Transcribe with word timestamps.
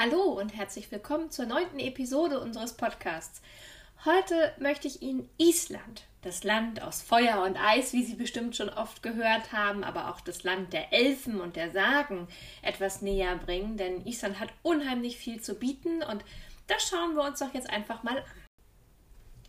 Hallo 0.00 0.22
und 0.22 0.54
herzlich 0.54 0.92
willkommen 0.92 1.32
zur 1.32 1.46
neunten 1.46 1.80
Episode 1.80 2.38
unseres 2.38 2.74
Podcasts. 2.74 3.42
Heute 4.04 4.54
möchte 4.60 4.86
ich 4.86 5.02
Ihnen 5.02 5.28
Island, 5.38 6.04
das 6.22 6.44
Land 6.44 6.80
aus 6.80 7.02
Feuer 7.02 7.42
und 7.42 7.56
Eis, 7.56 7.92
wie 7.92 8.04
Sie 8.04 8.14
bestimmt 8.14 8.54
schon 8.54 8.68
oft 8.68 9.02
gehört 9.02 9.50
haben, 9.50 9.82
aber 9.82 10.08
auch 10.08 10.20
das 10.20 10.44
Land 10.44 10.72
der 10.72 10.92
Elfen 10.92 11.40
und 11.40 11.56
der 11.56 11.72
Sagen 11.72 12.28
etwas 12.62 13.02
näher 13.02 13.34
bringen, 13.38 13.76
denn 13.76 14.06
Island 14.06 14.38
hat 14.38 14.50
unheimlich 14.62 15.16
viel 15.16 15.40
zu 15.40 15.56
bieten 15.56 16.04
und 16.04 16.24
das 16.68 16.88
schauen 16.88 17.16
wir 17.16 17.24
uns 17.24 17.40
doch 17.40 17.52
jetzt 17.52 17.68
einfach 17.68 18.04
mal 18.04 18.18
an. 18.18 18.24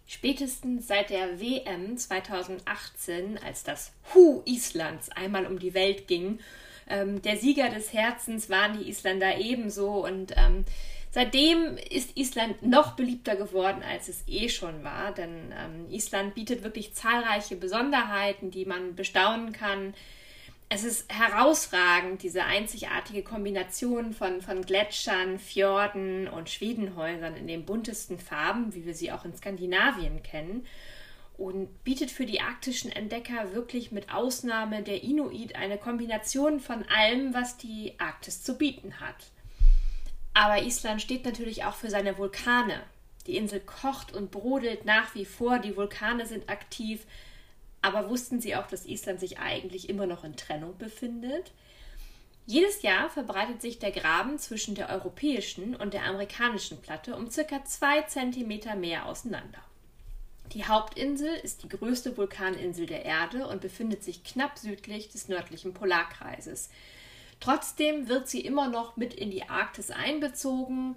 Spätestens 0.07 0.87
seit 0.87 1.11
der 1.11 1.39
WM 1.39 1.95
2018, 1.95 3.37
als 3.45 3.63
das 3.63 3.91
Hu 4.15 4.41
Islands 4.45 5.11
einmal 5.11 5.45
um 5.45 5.59
die 5.59 5.75
Welt 5.75 6.07
ging 6.07 6.39
ähm, 6.89 7.21
der 7.21 7.37
Sieger 7.37 7.69
des 7.69 7.93
Herzens 7.93 8.49
waren 8.49 8.77
die 8.77 8.89
Isländer 8.89 9.37
ebenso 9.37 10.05
und 10.05 10.33
ähm, 10.35 10.65
Seitdem 11.11 11.77
ist 11.89 12.15
Island 12.17 12.61
noch 12.61 12.91
beliebter 12.91 13.35
geworden, 13.35 13.81
als 13.81 14.09
es 14.09 14.23
eh 14.27 14.47
schon 14.47 14.83
war, 14.83 15.11
denn 15.11 15.51
ähm, 15.57 15.89
Island 15.89 16.35
bietet 16.35 16.63
wirklich 16.63 16.93
zahlreiche 16.93 17.55
Besonderheiten, 17.55 18.51
die 18.51 18.65
man 18.65 18.95
bestaunen 18.95 19.51
kann. 19.51 19.95
Es 20.71 20.83
ist 20.83 21.11
herausragend, 21.11 22.21
diese 22.21 22.45
einzigartige 22.45 23.23
Kombination 23.23 24.13
von, 24.13 24.43
von 24.43 24.61
Gletschern, 24.61 25.39
Fjorden 25.39 26.27
und 26.27 26.51
Schwedenhäusern 26.51 27.35
in 27.35 27.47
den 27.47 27.65
buntesten 27.65 28.19
Farben, 28.19 28.75
wie 28.75 28.85
wir 28.85 28.93
sie 28.93 29.11
auch 29.11 29.25
in 29.25 29.35
Skandinavien 29.35 30.21
kennen 30.21 30.67
und 31.39 31.85
bietet 31.85 32.11
für 32.11 32.25
die 32.25 32.41
arktischen 32.41 32.91
Entdecker 32.91 33.53
wirklich 33.53 33.91
mit 33.91 34.13
Ausnahme 34.13 34.83
der 34.83 35.03
Inuit 35.03 35.55
eine 35.55 35.77
Kombination 35.77 36.59
von 36.59 36.83
allem, 36.89 37.33
was 37.33 37.55
die 37.55 37.93
Arktis 37.97 38.43
zu 38.43 38.57
bieten 38.57 38.99
hat. 38.99 39.15
Aber 40.33 40.61
Island 40.61 41.01
steht 41.01 41.23
natürlich 41.23 41.63
auch 41.63 41.75
für 41.75 41.89
seine 41.89 42.17
Vulkane. 42.17 42.81
Die 43.25 43.37
Insel 43.37 43.61
kocht 43.61 44.13
und 44.13 44.31
brodelt 44.31 44.83
nach 44.83 45.15
wie 45.15 45.25
vor, 45.25 45.59
die 45.59 45.77
Vulkane 45.77 46.25
sind 46.25 46.49
aktiv. 46.49 47.05
Aber 47.81 48.09
wussten 48.09 48.41
Sie 48.41 48.57
auch, 48.57 48.67
dass 48.67 48.85
Island 48.85 49.21
sich 49.21 49.39
eigentlich 49.39 49.87
immer 49.87 50.07
noch 50.07 50.25
in 50.25 50.35
Trennung 50.35 50.77
befindet? 50.77 51.51
Jedes 52.45 52.81
Jahr 52.81 53.09
verbreitet 53.09 53.61
sich 53.61 53.79
der 53.79 53.91
Graben 53.91 54.39
zwischen 54.39 54.75
der 54.75 54.89
europäischen 54.89 55.75
und 55.75 55.93
der 55.93 56.03
amerikanischen 56.03 56.81
Platte 56.81 57.15
um 57.15 57.29
circa 57.29 57.63
zwei 57.63 58.01
Zentimeter 58.01 58.75
mehr 58.75 59.05
auseinander. 59.05 59.59
Die 60.53 60.65
Hauptinsel 60.65 61.29
ist 61.43 61.63
die 61.63 61.69
größte 61.69 62.17
Vulkaninsel 62.17 62.87
der 62.87 63.05
Erde 63.05 63.47
und 63.47 63.61
befindet 63.61 64.03
sich 64.03 64.23
knapp 64.23 64.57
südlich 64.57 65.09
des 65.09 65.27
nördlichen 65.27 65.75
Polarkreises. 65.75 66.69
Trotzdem 67.39 68.09
wird 68.09 68.27
sie 68.27 68.41
immer 68.41 68.67
noch 68.67 68.97
mit 68.97 69.13
in 69.13 69.29
die 69.29 69.47
Arktis 69.47 69.91
einbezogen, 69.91 70.95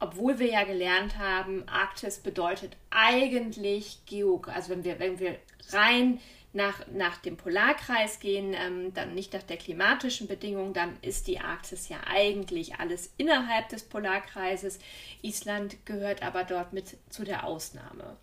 obwohl 0.00 0.38
wir 0.38 0.50
ja 0.50 0.64
gelernt 0.64 1.18
haben, 1.18 1.68
Arktis 1.68 2.18
bedeutet 2.18 2.76
eigentlich 2.90 3.98
Geografie. 4.06 4.56
Also 4.56 4.70
wenn 4.70 4.84
wir, 4.84 4.98
wenn 4.98 5.18
wir 5.18 5.36
rein 5.72 6.20
nach, 6.52 6.86
nach 6.92 7.18
dem 7.18 7.36
Polarkreis 7.36 8.18
gehen, 8.20 8.54
ähm, 8.54 8.92
dann 8.94 9.14
nicht 9.14 9.32
nach 9.32 9.42
der 9.42 9.56
klimatischen 9.56 10.26
Bedingung, 10.26 10.72
dann 10.72 10.96
ist 11.02 11.26
die 11.26 11.38
Arktis 11.38 11.88
ja 11.88 11.98
eigentlich 12.06 12.76
alles 12.76 13.12
innerhalb 13.18 13.68
des 13.68 13.82
Polarkreises. 13.82 14.78
Island 15.22 15.84
gehört 15.86 16.22
aber 16.22 16.44
dort 16.44 16.72
mit 16.72 16.96
zu 17.10 17.24
der 17.24 17.44
Ausnahme. 17.44 18.16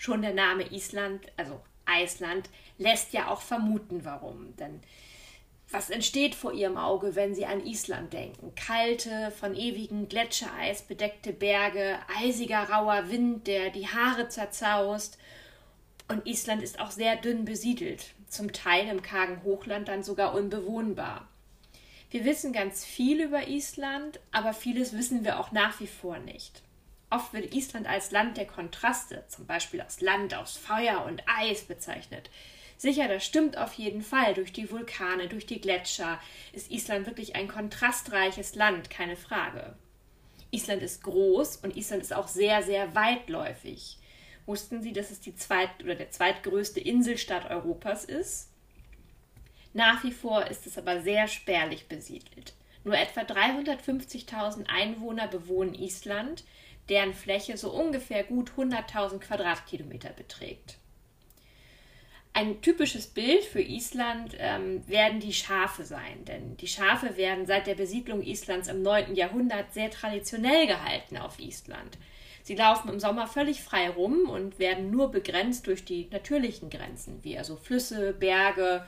Schon 0.00 0.22
der 0.22 0.32
Name 0.32 0.72
Island, 0.72 1.30
also 1.36 1.60
Eisland, 1.84 2.48
lässt 2.78 3.12
ja 3.12 3.28
auch 3.28 3.42
vermuten, 3.42 4.02
warum. 4.02 4.56
Denn 4.56 4.80
was 5.70 5.90
entsteht 5.90 6.34
vor 6.34 6.54
ihrem 6.54 6.78
Auge, 6.78 7.16
wenn 7.16 7.34
sie 7.34 7.44
an 7.44 7.66
Island 7.66 8.14
denken? 8.14 8.54
Kalte, 8.54 9.30
von 9.30 9.54
ewigem 9.54 10.08
Gletschereis 10.08 10.80
bedeckte 10.80 11.34
Berge, 11.34 11.98
eisiger 12.18 12.62
rauer 12.70 13.10
Wind, 13.10 13.46
der 13.46 13.68
die 13.68 13.88
Haare 13.88 14.30
zerzaust. 14.30 15.18
Und 16.08 16.26
Island 16.26 16.62
ist 16.62 16.80
auch 16.80 16.92
sehr 16.92 17.16
dünn 17.16 17.44
besiedelt, 17.44 18.14
zum 18.26 18.54
Teil 18.54 18.88
im 18.88 19.02
kargen 19.02 19.44
Hochland 19.44 19.88
dann 19.88 20.02
sogar 20.02 20.34
unbewohnbar. 20.34 21.28
Wir 22.08 22.24
wissen 22.24 22.54
ganz 22.54 22.86
viel 22.86 23.20
über 23.20 23.48
Island, 23.48 24.18
aber 24.32 24.54
vieles 24.54 24.94
wissen 24.96 25.26
wir 25.26 25.38
auch 25.38 25.52
nach 25.52 25.78
wie 25.78 25.86
vor 25.86 26.18
nicht. 26.20 26.62
Oft 27.10 27.32
wird 27.32 27.54
Island 27.54 27.88
als 27.88 28.12
Land 28.12 28.36
der 28.36 28.46
Kontraste, 28.46 29.24
zum 29.28 29.46
Beispiel 29.46 29.80
als 29.80 30.00
Land 30.00 30.34
aus 30.34 30.56
Feuer 30.56 31.04
und 31.04 31.22
Eis 31.26 31.62
bezeichnet. 31.62 32.30
Sicher, 32.76 33.08
das 33.08 33.24
stimmt 33.24 33.58
auf 33.58 33.74
jeden 33.74 34.00
Fall. 34.00 34.32
Durch 34.34 34.52
die 34.52 34.70
Vulkane, 34.70 35.28
durch 35.28 35.44
die 35.44 35.60
Gletscher 35.60 36.18
ist 36.52 36.70
Island 36.70 37.06
wirklich 37.06 37.34
ein 37.34 37.48
kontrastreiches 37.48 38.54
Land, 38.54 38.88
keine 38.90 39.16
Frage. 39.16 39.74
Island 40.52 40.82
ist 40.82 41.02
groß 41.02 41.58
und 41.58 41.76
Island 41.76 42.02
ist 42.02 42.14
auch 42.14 42.28
sehr, 42.28 42.62
sehr 42.62 42.94
weitläufig. 42.94 43.98
Wussten 44.46 44.80
Sie, 44.80 44.92
dass 44.92 45.10
es 45.10 45.20
die 45.20 45.36
zweit 45.36 45.70
oder 45.82 45.94
der 45.94 46.10
zweitgrößte 46.10 46.80
Inselstaat 46.80 47.50
Europas 47.50 48.04
ist? 48.04 48.48
Nach 49.72 50.02
wie 50.02 50.12
vor 50.12 50.46
ist 50.46 50.66
es 50.66 50.78
aber 50.78 51.02
sehr 51.02 51.28
spärlich 51.28 51.86
besiedelt. 51.86 52.54
Nur 52.82 52.96
etwa 52.96 53.20
350.000 53.20 54.68
Einwohner 54.68 55.28
bewohnen 55.28 55.74
Island, 55.74 56.44
deren 56.88 57.14
Fläche 57.14 57.56
so 57.56 57.70
ungefähr 57.70 58.24
gut 58.24 58.52
100.000 58.56 59.18
Quadratkilometer 59.18 60.10
beträgt. 60.10 60.78
Ein 62.32 62.62
typisches 62.62 63.08
Bild 63.08 63.44
für 63.44 63.60
Island 63.60 64.36
ähm, 64.38 64.86
werden 64.86 65.18
die 65.18 65.32
Schafe 65.32 65.84
sein, 65.84 66.24
denn 66.26 66.56
die 66.56 66.68
Schafe 66.68 67.16
werden 67.16 67.44
seit 67.44 67.66
der 67.66 67.74
Besiedlung 67.74 68.22
Islands 68.22 68.68
im 68.68 68.82
9. 68.82 69.16
Jahrhundert 69.16 69.72
sehr 69.72 69.90
traditionell 69.90 70.68
gehalten 70.68 71.16
auf 71.16 71.40
Island. 71.40 71.98
Sie 72.42 72.54
laufen 72.54 72.88
im 72.88 73.00
Sommer 73.00 73.26
völlig 73.26 73.62
frei 73.62 73.90
rum 73.90 74.28
und 74.28 74.58
werden 74.58 74.90
nur 74.90 75.10
begrenzt 75.10 75.66
durch 75.66 75.84
die 75.84 76.08
natürlichen 76.10 76.70
Grenzen, 76.70 77.18
wie 77.22 77.36
also 77.36 77.56
Flüsse, 77.56 78.12
Berge, 78.12 78.86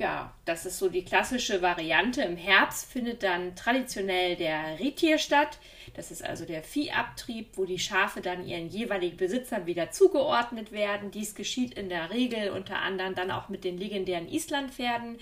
ja, 0.00 0.32
das 0.46 0.64
ist 0.64 0.78
so 0.78 0.88
die 0.88 1.04
klassische 1.04 1.60
Variante. 1.60 2.22
Im 2.22 2.38
Herbst 2.38 2.90
findet 2.90 3.22
dann 3.22 3.54
traditionell 3.54 4.34
der 4.34 4.80
Retier 4.80 5.18
statt. 5.18 5.58
Das 5.92 6.10
ist 6.10 6.24
also 6.24 6.46
der 6.46 6.62
Viehabtrieb, 6.62 7.48
wo 7.58 7.66
die 7.66 7.78
Schafe 7.78 8.22
dann 8.22 8.46
ihren 8.46 8.70
jeweiligen 8.70 9.18
Besitzern 9.18 9.66
wieder 9.66 9.90
zugeordnet 9.90 10.72
werden. 10.72 11.10
Dies 11.10 11.34
geschieht 11.34 11.74
in 11.74 11.90
der 11.90 12.08
Regel 12.08 12.48
unter 12.48 12.78
anderem 12.78 13.14
dann 13.14 13.30
auch 13.30 13.50
mit 13.50 13.62
den 13.62 13.76
legendären 13.76 14.26
Islandpferden. 14.26 15.18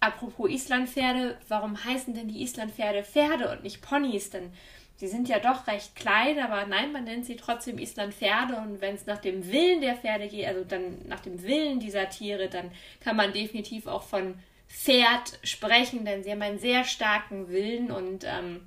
Apropos 0.00 0.50
Islandpferde, 0.50 1.38
warum 1.46 1.84
heißen 1.84 2.12
denn 2.12 2.26
die 2.26 2.42
Islandpferde 2.42 3.04
Pferde 3.04 3.52
und 3.52 3.62
nicht 3.62 3.82
Ponys? 3.82 4.30
Denn 4.30 4.52
Sie 4.96 5.08
sind 5.08 5.28
ja 5.28 5.38
doch 5.38 5.66
recht 5.66 5.94
klein, 5.94 6.38
aber 6.38 6.64
nein, 6.66 6.90
man 6.90 7.04
nennt 7.04 7.26
sie 7.26 7.36
trotzdem 7.36 7.78
Islandpferde 7.78 8.56
und 8.56 8.80
wenn 8.80 8.94
es 8.94 9.04
nach 9.04 9.18
dem 9.18 9.50
Willen 9.52 9.82
der 9.82 9.96
Pferde 9.96 10.26
geht, 10.26 10.46
also 10.46 10.64
dann 10.64 11.06
nach 11.06 11.20
dem 11.20 11.42
Willen 11.42 11.80
dieser 11.80 12.08
Tiere, 12.08 12.48
dann 12.48 12.70
kann 13.00 13.14
man 13.14 13.34
definitiv 13.34 13.86
auch 13.86 14.02
von 14.02 14.38
Pferd 14.68 15.38
sprechen, 15.42 16.06
denn 16.06 16.24
sie 16.24 16.32
haben 16.32 16.42
einen 16.42 16.58
sehr 16.58 16.84
starken 16.84 17.50
Willen 17.50 17.90
und 17.90 18.24
ähm, 18.24 18.66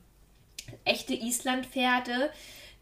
echte 0.85 1.15
Islandpferde 1.15 2.31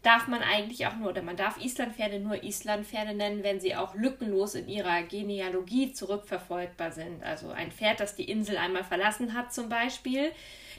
darf 0.02 0.28
man 0.28 0.42
eigentlich 0.42 0.86
auch 0.86 0.96
nur, 0.96 1.08
oder 1.08 1.22
man 1.22 1.36
darf 1.36 1.56
Islandpferde 1.56 2.20
nur 2.20 2.44
Islandpferde 2.44 3.14
nennen, 3.14 3.42
wenn 3.42 3.60
sie 3.60 3.74
auch 3.74 3.94
lückenlos 3.94 4.54
in 4.54 4.68
ihrer 4.68 5.02
Genealogie 5.02 5.92
zurückverfolgbar 5.92 6.92
sind. 6.92 7.22
Also 7.24 7.50
ein 7.50 7.72
Pferd, 7.72 8.00
das 8.00 8.14
die 8.14 8.30
Insel 8.30 8.58
einmal 8.58 8.84
verlassen 8.84 9.34
hat 9.34 9.52
zum 9.52 9.68
Beispiel, 9.68 10.32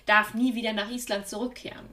darf 0.06 0.34
nie 0.36 0.56
wieder 0.56 0.74
nach 0.74 0.90
Island 0.90 1.28
zurückkehren. 1.28 1.88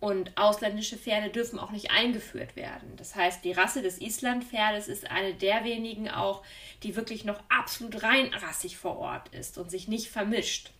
Und 0.00 0.38
ausländische 0.38 0.96
Pferde 0.96 1.28
dürfen 1.28 1.58
auch 1.58 1.72
nicht 1.72 1.90
eingeführt 1.90 2.56
werden. 2.56 2.96
Das 2.96 3.14
heißt, 3.14 3.44
die 3.44 3.52
Rasse 3.52 3.82
des 3.82 4.00
Islandpferdes 4.00 4.88
ist 4.88 5.10
eine 5.10 5.34
der 5.34 5.62
wenigen 5.64 6.08
auch, 6.08 6.42
die 6.82 6.96
wirklich 6.96 7.24
noch 7.24 7.38
absolut 7.50 8.02
reinrassig 8.02 8.78
vor 8.78 8.98
Ort 8.98 9.28
ist 9.34 9.58
und 9.58 9.70
sich 9.70 9.88
nicht 9.88 10.08
vermischt. 10.08 10.70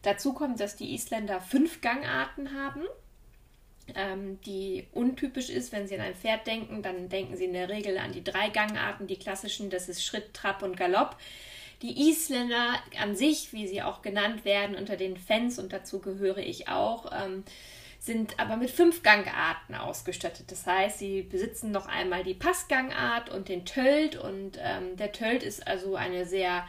Dazu 0.00 0.32
kommt, 0.32 0.58
dass 0.60 0.76
die 0.76 0.94
Isländer 0.94 1.40
fünf 1.40 1.82
Gangarten 1.82 2.54
haben, 2.54 2.82
ähm, 3.94 4.40
die 4.46 4.86
untypisch 4.92 5.50
ist. 5.50 5.72
Wenn 5.72 5.86
Sie 5.86 5.94
an 5.94 6.00
ein 6.00 6.14
Pferd 6.14 6.46
denken, 6.46 6.82
dann 6.82 7.10
denken 7.10 7.36
Sie 7.36 7.44
in 7.44 7.52
der 7.52 7.68
Regel 7.68 7.98
an 7.98 8.12
die 8.12 8.24
drei 8.24 8.48
Gangarten, 8.48 9.06
die 9.06 9.18
klassischen, 9.18 9.68
das 9.68 9.90
ist 9.90 10.02
Schritt, 10.02 10.32
Trab 10.32 10.62
und 10.62 10.78
Galopp. 10.78 11.16
Die 11.82 12.08
Isländer 12.08 12.74
an 12.98 13.16
sich, 13.16 13.52
wie 13.52 13.68
sie 13.68 13.82
auch 13.82 14.00
genannt 14.00 14.46
werden, 14.46 14.76
unter 14.76 14.96
den 14.96 15.18
Fans, 15.18 15.58
und 15.58 15.74
dazu 15.74 16.00
gehöre 16.00 16.38
ich 16.38 16.68
auch, 16.68 17.12
ähm, 17.12 17.44
sind 18.06 18.38
aber 18.38 18.56
mit 18.56 18.70
fünf 18.70 19.02
Gangarten 19.02 19.74
ausgestattet. 19.74 20.50
Das 20.50 20.66
heißt, 20.66 20.98
sie 20.98 21.22
besitzen 21.22 21.72
noch 21.72 21.86
einmal 21.86 22.22
die 22.22 22.34
Passgangart 22.34 23.28
und 23.28 23.48
den 23.48 23.66
Tölt. 23.66 24.16
Und 24.16 24.58
ähm, 24.62 24.96
der 24.96 25.12
Tölt 25.12 25.42
ist 25.42 25.66
also 25.66 25.96
eine 25.96 26.24
sehr 26.24 26.64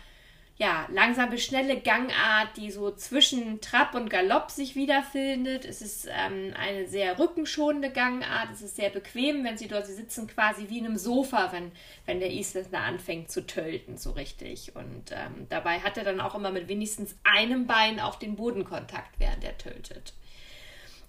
ja, 0.60 0.88
langsame, 0.92 1.38
schnelle 1.38 1.80
Gangart, 1.80 2.58
die 2.58 2.72
so 2.72 2.90
zwischen 2.90 3.62
Trab 3.62 3.94
und 3.94 4.10
Galopp 4.10 4.50
sich 4.50 4.76
wiederfindet. 4.76 5.66
Es 5.66 5.84
ist 5.84 6.08
ähm, 6.08 6.56
eine 6.60 6.88
sehr 6.88 7.20
rückenschonende 7.20 7.92
Gangart. 7.92 8.50
Es 8.52 8.64
ist 8.64 8.76
sehr 8.76 8.90
bequem, 8.90 9.44
wenn 9.44 9.60
sie 9.60 9.68
dort, 9.68 9.86
sie 9.86 9.94
sitzen 9.94 10.26
quasi 10.26 10.68
wie 10.70 10.80
in 10.80 10.88
einem 10.88 10.98
Sofa, 10.98 11.52
wenn, 11.52 11.72
wenn 12.08 12.20
der 12.20 12.32
Isländer 12.32 12.80
anfängt 12.80 13.30
zu 13.30 13.46
tölten, 13.46 13.98
so 13.98 14.12
richtig. 14.12 14.76
Und 14.76 15.12
ähm, 15.12 15.46
dabei 15.50 15.80
hat 15.82 16.00
er 16.00 16.04
dann 16.04 16.20
auch 16.20 16.34
immer 16.34 16.50
mit 16.50 16.68
wenigstens 16.68 17.16
einem 17.24 17.68
Bein 17.68 18.00
auch 18.00 18.16
den 18.16 18.36
Bodenkontakt, 18.36 19.20
während 19.20 19.44
er 19.44 19.60
töltet. 19.60 20.14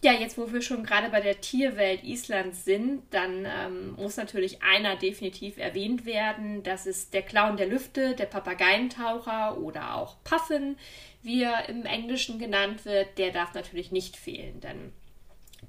Ja, 0.00 0.12
jetzt 0.12 0.38
wo 0.38 0.52
wir 0.52 0.62
schon 0.62 0.84
gerade 0.84 1.08
bei 1.08 1.20
der 1.20 1.40
Tierwelt 1.40 2.04
Islands 2.04 2.64
sind, 2.64 3.02
dann 3.10 3.44
ähm, 3.44 3.92
muss 3.96 4.16
natürlich 4.16 4.62
einer 4.62 4.94
definitiv 4.94 5.58
erwähnt 5.58 6.06
werden. 6.06 6.62
Das 6.62 6.86
ist 6.86 7.14
der 7.14 7.22
Clown 7.22 7.56
der 7.56 7.66
Lüfte, 7.66 8.14
der 8.14 8.26
Papageientaucher 8.26 9.58
oder 9.58 9.96
auch 9.96 10.16
Puffin, 10.22 10.76
wie 11.22 11.42
er 11.42 11.68
im 11.68 11.84
Englischen 11.84 12.38
genannt 12.38 12.84
wird. 12.84 13.18
Der 13.18 13.32
darf 13.32 13.54
natürlich 13.54 13.90
nicht 13.90 14.16
fehlen, 14.16 14.60
denn 14.60 14.92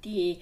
die 0.05 0.41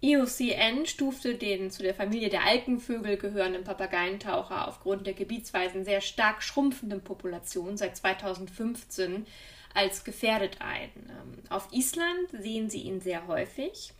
IUCN 0.00 0.86
stufte 0.86 1.36
den 1.36 1.70
zu 1.70 1.82
der 1.82 1.94
Familie 1.94 2.30
der 2.30 2.44
Alkenvögel 2.44 3.16
gehörenden 3.16 3.62
Papageientaucher 3.62 4.66
aufgrund 4.66 5.06
der 5.06 5.14
gebietsweisen 5.14 5.84
sehr 5.84 6.00
stark 6.00 6.42
schrumpfenden 6.42 7.02
Population 7.02 7.76
seit 7.76 7.96
2015 7.96 9.26
als 9.74 10.04
gefährdet 10.04 10.58
ein. 10.60 10.90
Ähm, 10.96 11.42
auf 11.50 11.68
Island 11.72 12.30
sehen 12.32 12.70
sie 12.70 12.82
ihn 12.82 13.00
sehr 13.00 13.26
häufig, 13.26 13.92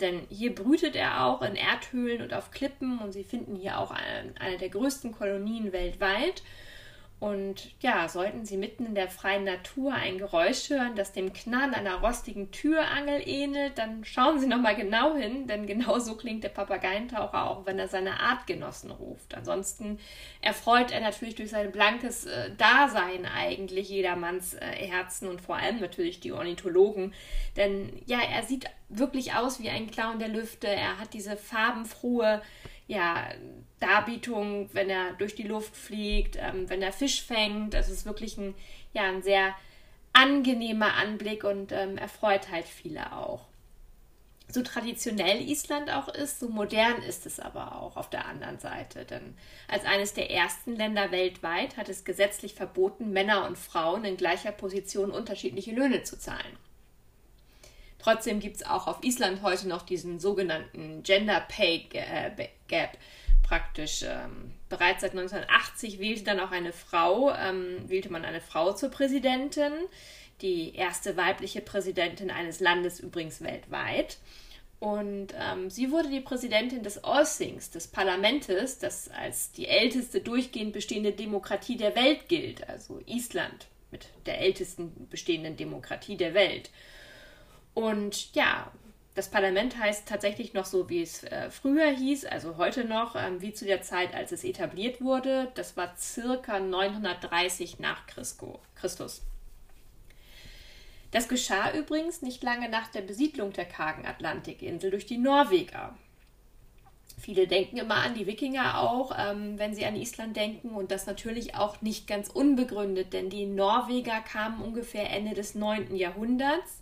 denn 0.00 0.22
hier 0.30 0.54
brütet 0.54 0.96
er 0.96 1.26
auch 1.26 1.42
in 1.42 1.56
Erdhöhlen 1.56 2.22
und 2.22 2.32
auf 2.34 2.50
Klippen 2.50 2.98
und 2.98 3.12
sie 3.12 3.24
finden 3.24 3.56
hier 3.56 3.78
auch 3.78 3.90
eine 3.90 4.58
der 4.58 4.68
größten 4.68 5.12
Kolonien 5.12 5.72
weltweit. 5.72 6.42
Und 7.20 7.74
ja, 7.80 8.08
sollten 8.08 8.46
Sie 8.46 8.56
mitten 8.56 8.86
in 8.86 8.94
der 8.94 9.10
freien 9.10 9.44
Natur 9.44 9.92
ein 9.92 10.16
Geräusch 10.16 10.70
hören, 10.70 10.96
das 10.96 11.12
dem 11.12 11.34
Knarren 11.34 11.74
einer 11.74 11.96
rostigen 11.96 12.50
Türangel 12.50 13.20
ähnelt, 13.26 13.76
dann 13.76 14.06
schauen 14.06 14.40
Sie 14.40 14.46
nochmal 14.46 14.74
genau 14.74 15.14
hin, 15.14 15.46
denn 15.46 15.66
genau 15.66 15.98
so 15.98 16.16
klingt 16.16 16.44
der 16.44 16.48
Papageientaucher 16.48 17.50
auch, 17.50 17.66
wenn 17.66 17.78
er 17.78 17.88
seine 17.88 18.20
Artgenossen 18.20 18.90
ruft. 18.90 19.34
Ansonsten 19.34 19.98
erfreut 20.40 20.92
er 20.92 21.00
natürlich 21.00 21.34
durch 21.34 21.50
sein 21.50 21.70
blankes 21.72 22.24
äh, 22.24 22.56
Dasein 22.56 23.26
eigentlich 23.26 23.90
jedermanns 23.90 24.54
äh, 24.54 24.60
Herzen 24.60 25.28
und 25.28 25.42
vor 25.42 25.56
allem 25.56 25.78
natürlich 25.78 26.20
die 26.20 26.32
Ornithologen. 26.32 27.12
Denn 27.54 28.00
ja, 28.06 28.20
er 28.20 28.44
sieht 28.44 28.64
wirklich 28.88 29.34
aus 29.34 29.60
wie 29.60 29.68
ein 29.68 29.90
Clown 29.90 30.20
der 30.20 30.28
Lüfte. 30.28 30.68
Er 30.68 30.98
hat 30.98 31.12
diese 31.12 31.36
farbenfrohe 31.36 32.40
ja, 32.90 33.28
Darbietung, 33.78 34.68
wenn 34.72 34.90
er 34.90 35.12
durch 35.12 35.36
die 35.36 35.44
Luft 35.44 35.76
fliegt, 35.76 36.36
ähm, 36.36 36.68
wenn 36.68 36.82
er 36.82 36.92
Fisch 36.92 37.22
fängt. 37.22 37.72
Das 37.72 37.88
ist 37.88 38.04
wirklich 38.04 38.36
ein, 38.36 38.54
ja, 38.92 39.04
ein 39.04 39.22
sehr 39.22 39.54
angenehmer 40.12 40.94
Anblick 40.94 41.44
und 41.44 41.70
ähm, 41.70 41.96
erfreut 41.96 42.50
halt 42.50 42.66
viele 42.66 43.12
auch. 43.12 43.46
So 44.48 44.62
traditionell 44.62 45.48
Island 45.48 45.88
auch 45.92 46.08
ist, 46.08 46.40
so 46.40 46.48
modern 46.48 47.00
ist 47.02 47.26
es 47.26 47.38
aber 47.38 47.80
auch 47.80 47.96
auf 47.96 48.10
der 48.10 48.26
anderen 48.26 48.58
Seite. 48.58 49.04
Denn 49.04 49.36
als 49.68 49.84
eines 49.84 50.12
der 50.12 50.32
ersten 50.32 50.74
Länder 50.74 51.12
weltweit 51.12 51.76
hat 51.76 51.88
es 51.88 52.04
gesetzlich 52.04 52.54
verboten, 52.54 53.12
Männer 53.12 53.46
und 53.46 53.56
Frauen 53.56 54.04
in 54.04 54.16
gleicher 54.16 54.50
Position 54.50 55.12
unterschiedliche 55.12 55.70
Löhne 55.70 56.02
zu 56.02 56.18
zahlen. 56.18 56.58
Trotzdem 58.00 58.40
gibt 58.40 58.56
es 58.56 58.66
auch 58.66 58.86
auf 58.86 59.04
Island 59.04 59.42
heute 59.42 59.68
noch 59.68 59.82
diesen 59.82 60.18
sogenannten 60.18 61.02
Gender 61.04 61.40
Pay 61.40 61.86
Gap. 62.70 62.96
Praktisch 63.42 64.04
ähm, 64.04 64.52
bereits 64.68 65.02
seit 65.02 65.10
1980 65.10 65.98
wählte 65.98 66.24
dann 66.24 66.40
auch 66.40 66.52
eine 66.52 66.72
Frau, 66.72 67.34
ähm, 67.34 67.88
wählte 67.88 68.10
man 68.10 68.24
eine 68.24 68.40
Frau 68.40 68.72
zur 68.72 68.90
Präsidentin, 68.90 69.72
die 70.40 70.74
erste 70.74 71.16
weibliche 71.16 71.60
Präsidentin 71.60 72.30
eines 72.30 72.60
Landes 72.60 73.00
übrigens 73.00 73.42
weltweit. 73.42 74.18
Und 74.78 75.34
ähm, 75.38 75.68
sie 75.68 75.90
wurde 75.90 76.08
die 76.08 76.20
Präsidentin 76.20 76.82
des 76.82 77.04
Allthings, 77.04 77.70
des 77.70 77.88
Parlamentes, 77.88 78.78
das 78.78 79.10
als 79.10 79.52
die 79.52 79.66
älteste 79.66 80.20
durchgehend 80.20 80.72
bestehende 80.72 81.12
Demokratie 81.12 81.76
der 81.76 81.94
Welt 81.94 82.28
gilt, 82.28 82.66
also 82.66 83.00
Island 83.04 83.66
mit 83.90 84.08
der 84.26 84.40
ältesten 84.40 85.08
bestehenden 85.10 85.56
Demokratie 85.56 86.16
der 86.16 86.32
Welt. 86.32 86.70
Und 87.74 88.34
ja, 88.34 88.72
das 89.20 89.28
Parlament 89.28 89.76
heißt 89.76 90.08
tatsächlich 90.08 90.54
noch 90.54 90.64
so, 90.64 90.88
wie 90.88 91.02
es 91.02 91.24
äh, 91.24 91.50
früher 91.50 91.90
hieß, 91.90 92.24
also 92.24 92.56
heute 92.56 92.86
noch, 92.86 93.16
ähm, 93.16 93.42
wie 93.42 93.52
zu 93.52 93.66
der 93.66 93.82
Zeit, 93.82 94.14
als 94.14 94.32
es 94.32 94.44
etabliert 94.44 95.02
wurde. 95.02 95.52
Das 95.56 95.76
war 95.76 95.94
circa 95.98 96.58
930 96.58 97.80
nach 97.80 98.06
Christus. 98.06 99.20
Das 101.10 101.28
geschah 101.28 101.70
übrigens 101.74 102.22
nicht 102.22 102.42
lange 102.42 102.70
nach 102.70 102.88
der 102.88 103.02
Besiedlung 103.02 103.52
der 103.52 103.66
kargen 103.66 104.06
Atlantikinsel 104.06 104.90
durch 104.90 105.04
die 105.04 105.18
Norweger. 105.18 105.94
Viele 107.18 107.46
denken 107.46 107.76
immer 107.76 107.96
an 107.96 108.14
die 108.14 108.26
Wikinger 108.26 108.80
auch, 108.80 109.12
ähm, 109.18 109.58
wenn 109.58 109.74
sie 109.74 109.84
an 109.84 109.96
Island 109.96 110.34
denken 110.34 110.70
und 110.70 110.90
das 110.90 111.04
natürlich 111.04 111.56
auch 111.56 111.82
nicht 111.82 112.06
ganz 112.06 112.30
unbegründet, 112.30 113.12
denn 113.12 113.28
die 113.28 113.44
Norweger 113.44 114.22
kamen 114.22 114.62
ungefähr 114.62 115.10
Ende 115.10 115.34
des 115.34 115.54
9. 115.54 115.94
Jahrhunderts 115.94 116.78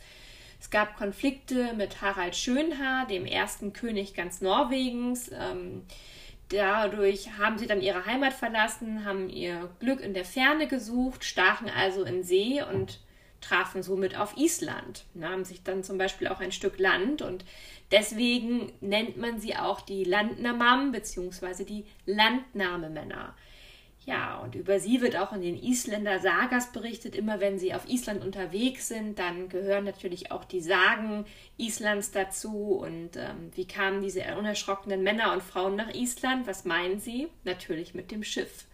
es 0.60 0.70
gab 0.70 0.96
Konflikte 0.96 1.72
mit 1.74 2.00
Harald 2.02 2.36
Schönhaar, 2.36 3.06
dem 3.06 3.26
ersten 3.26 3.72
König 3.72 4.14
ganz 4.14 4.40
Norwegens. 4.40 5.30
Ähm, 5.30 5.84
dadurch 6.48 7.38
haben 7.38 7.58
sie 7.58 7.66
dann 7.66 7.80
ihre 7.80 8.06
Heimat 8.06 8.32
verlassen, 8.32 9.04
haben 9.04 9.28
ihr 9.28 9.70
Glück 9.80 10.00
in 10.00 10.14
der 10.14 10.24
Ferne 10.24 10.66
gesucht, 10.66 11.24
stachen 11.24 11.70
also 11.70 12.04
in 12.04 12.24
See 12.24 12.62
und 12.62 13.00
trafen 13.40 13.82
somit 13.82 14.18
auf 14.18 14.36
Island, 14.36 15.04
nahmen 15.14 15.44
sich 15.44 15.62
dann 15.62 15.84
zum 15.84 15.96
Beispiel 15.96 16.26
auch 16.28 16.40
ein 16.40 16.50
Stück 16.50 16.78
Land 16.78 17.22
und 17.22 17.44
deswegen 17.92 18.72
nennt 18.80 19.16
man 19.16 19.38
sie 19.38 19.56
auch 19.56 19.80
die 19.80 20.02
Landnamam 20.02 20.90
bzw. 20.90 21.64
die 21.64 21.84
Landnahmemänner. 22.06 23.34
Ja, 24.08 24.38
und 24.38 24.54
über 24.54 24.80
sie 24.80 25.02
wird 25.02 25.16
auch 25.16 25.34
in 25.34 25.42
den 25.42 25.62
Isländer 25.62 26.18
Sagas 26.18 26.72
berichtet. 26.72 27.14
Immer 27.14 27.40
wenn 27.40 27.58
sie 27.58 27.74
auf 27.74 27.86
Island 27.86 28.24
unterwegs 28.24 28.88
sind, 28.88 29.18
dann 29.18 29.50
gehören 29.50 29.84
natürlich 29.84 30.32
auch 30.32 30.46
die 30.46 30.62
Sagen 30.62 31.26
Islands 31.58 32.10
dazu. 32.10 32.78
Und 32.80 33.18
ähm, 33.18 33.50
wie 33.54 33.66
kamen 33.66 34.00
diese 34.00 34.22
unerschrockenen 34.38 35.02
Männer 35.02 35.34
und 35.34 35.42
Frauen 35.42 35.76
nach 35.76 35.92
Island? 35.92 36.46
Was 36.46 36.64
meinen 36.64 37.00
sie? 37.00 37.28
Natürlich 37.44 37.92
mit 37.92 38.10
dem 38.10 38.24
Schiff. 38.24 38.64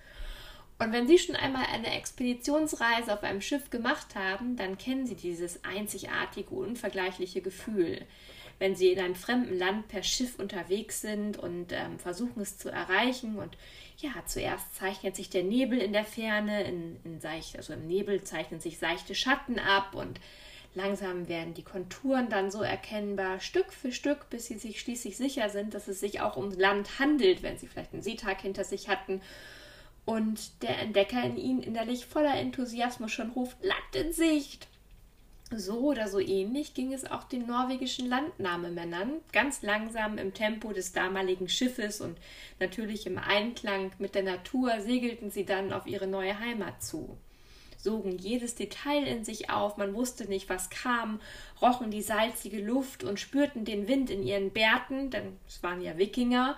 Und 0.78 0.92
wenn 0.92 1.08
Sie 1.08 1.18
schon 1.18 1.34
einmal 1.34 1.66
eine 1.72 1.96
Expeditionsreise 1.96 3.12
auf 3.12 3.24
einem 3.24 3.40
Schiff 3.40 3.70
gemacht 3.70 4.14
haben, 4.14 4.54
dann 4.54 4.78
kennen 4.78 5.06
Sie 5.06 5.16
dieses 5.16 5.64
einzigartige, 5.64 6.54
unvergleichliche 6.54 7.40
Gefühl 7.40 8.06
wenn 8.58 8.76
sie 8.76 8.92
in 8.92 9.00
einem 9.00 9.14
fremden 9.14 9.58
Land 9.58 9.88
per 9.88 10.02
Schiff 10.02 10.38
unterwegs 10.38 11.00
sind 11.00 11.36
und 11.36 11.72
ähm, 11.72 11.98
versuchen 11.98 12.40
es 12.40 12.58
zu 12.58 12.70
erreichen. 12.70 13.36
Und 13.36 13.56
ja, 13.98 14.10
zuerst 14.26 14.74
zeichnet 14.74 15.16
sich 15.16 15.30
der 15.30 15.44
Nebel 15.44 15.78
in 15.78 15.92
der 15.92 16.04
Ferne, 16.04 16.64
in, 16.64 16.98
in 17.04 17.20
seicht, 17.20 17.56
also 17.56 17.72
im 17.72 17.86
Nebel 17.86 18.22
zeichnen 18.24 18.60
sich 18.60 18.78
seichte 18.78 19.14
Schatten 19.14 19.58
ab 19.58 19.94
und 19.94 20.20
langsam 20.74 21.28
werden 21.28 21.54
die 21.54 21.62
Konturen 21.62 22.28
dann 22.28 22.50
so 22.50 22.62
erkennbar, 22.62 23.40
Stück 23.40 23.72
für 23.72 23.92
Stück, 23.92 24.28
bis 24.30 24.46
sie 24.46 24.58
sich 24.58 24.80
schließlich 24.80 25.16
sicher 25.16 25.48
sind, 25.48 25.74
dass 25.74 25.88
es 25.88 26.00
sich 26.00 26.20
auch 26.20 26.36
um 26.36 26.50
Land 26.50 26.98
handelt, 26.98 27.42
wenn 27.42 27.58
sie 27.58 27.68
vielleicht 27.68 27.92
einen 27.92 28.02
Seetag 28.02 28.40
hinter 28.40 28.64
sich 28.64 28.88
hatten 28.88 29.20
und 30.04 30.62
der 30.62 30.78
Entdecker 30.80 31.22
in 31.22 31.36
ihnen 31.36 31.62
innerlich 31.62 32.06
voller 32.06 32.34
Enthusiasmus 32.34 33.12
schon 33.12 33.30
ruft, 33.30 33.56
Land 33.62 33.96
in 33.96 34.12
Sicht. 34.12 34.68
So 35.50 35.80
oder 35.80 36.08
so 36.08 36.18
ähnlich 36.18 36.74
ging 36.74 36.92
es 36.92 37.08
auch 37.08 37.24
den 37.24 37.46
norwegischen 37.46 38.08
Landnahmemännern, 38.08 39.20
ganz 39.32 39.62
langsam 39.62 40.16
im 40.18 40.32
Tempo 40.32 40.72
des 40.72 40.92
damaligen 40.92 41.48
Schiffes 41.48 42.00
und 42.00 42.16
natürlich 42.60 43.06
im 43.06 43.18
Einklang 43.18 43.92
mit 43.98 44.14
der 44.14 44.22
Natur 44.22 44.80
segelten 44.80 45.30
sie 45.30 45.44
dann 45.44 45.72
auf 45.72 45.86
ihre 45.86 46.06
neue 46.06 46.38
Heimat 46.38 46.82
zu. 46.82 47.16
Sogen 47.76 48.16
jedes 48.16 48.54
Detail 48.54 49.06
in 49.06 49.26
sich 49.26 49.50
auf, 49.50 49.76
man 49.76 49.94
wusste 49.94 50.24
nicht, 50.24 50.48
was 50.48 50.70
kam, 50.70 51.20
rochen 51.60 51.90
die 51.90 52.00
salzige 52.00 52.64
Luft 52.64 53.04
und 53.04 53.20
spürten 53.20 53.66
den 53.66 53.86
Wind 53.86 54.08
in 54.08 54.22
ihren 54.22 54.50
Bärten, 54.50 55.10
denn 55.10 55.36
es 55.46 55.62
waren 55.62 55.82
ja 55.82 55.98
Wikinger. 55.98 56.56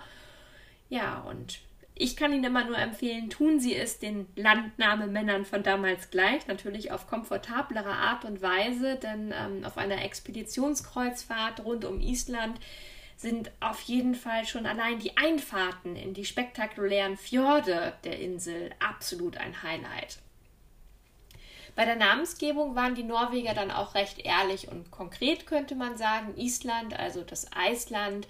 Ja, 0.89 1.19
und 1.19 1.59
ich 1.99 2.15
kann 2.15 2.33
Ihnen 2.33 2.43
immer 2.43 2.63
nur 2.63 2.77
empfehlen, 2.77 3.29
tun 3.29 3.59
Sie 3.59 3.75
es 3.75 3.99
den 3.99 4.27
Landnahmemännern 4.35 5.45
von 5.45 5.63
damals 5.63 6.09
gleich, 6.09 6.47
natürlich 6.47 6.91
auf 6.91 7.07
komfortablere 7.07 7.91
Art 7.91 8.25
und 8.25 8.41
Weise, 8.41 8.95
denn 8.95 9.33
ähm, 9.33 9.65
auf 9.65 9.77
einer 9.77 10.03
Expeditionskreuzfahrt 10.03 11.63
rund 11.63 11.85
um 11.85 11.99
Island 11.99 12.59
sind 13.17 13.51
auf 13.59 13.81
jeden 13.81 14.13
Fall 14.13 14.45
schon 14.45 14.65
allein 14.65 14.99
die 14.99 15.17
Einfahrten 15.17 15.95
in 15.95 16.13
die 16.13 16.25
spektakulären 16.25 17.17
Fjorde 17.17 17.93
der 18.03 18.19
Insel 18.19 18.69
absolut 18.79 19.37
ein 19.37 19.63
Highlight. 19.63 20.19
Bei 21.75 21.85
der 21.85 21.95
Namensgebung 21.95 22.75
waren 22.75 22.95
die 22.95 23.03
Norweger 23.03 23.53
dann 23.53 23.71
auch 23.71 23.93
recht 23.93 24.19
ehrlich 24.19 24.67
und 24.67 24.89
konkret, 24.89 25.45
könnte 25.45 25.75
man 25.75 25.95
sagen. 25.95 26.33
Island, 26.35 26.97
also 26.97 27.21
das 27.21 27.51
Eisland, 27.55 28.27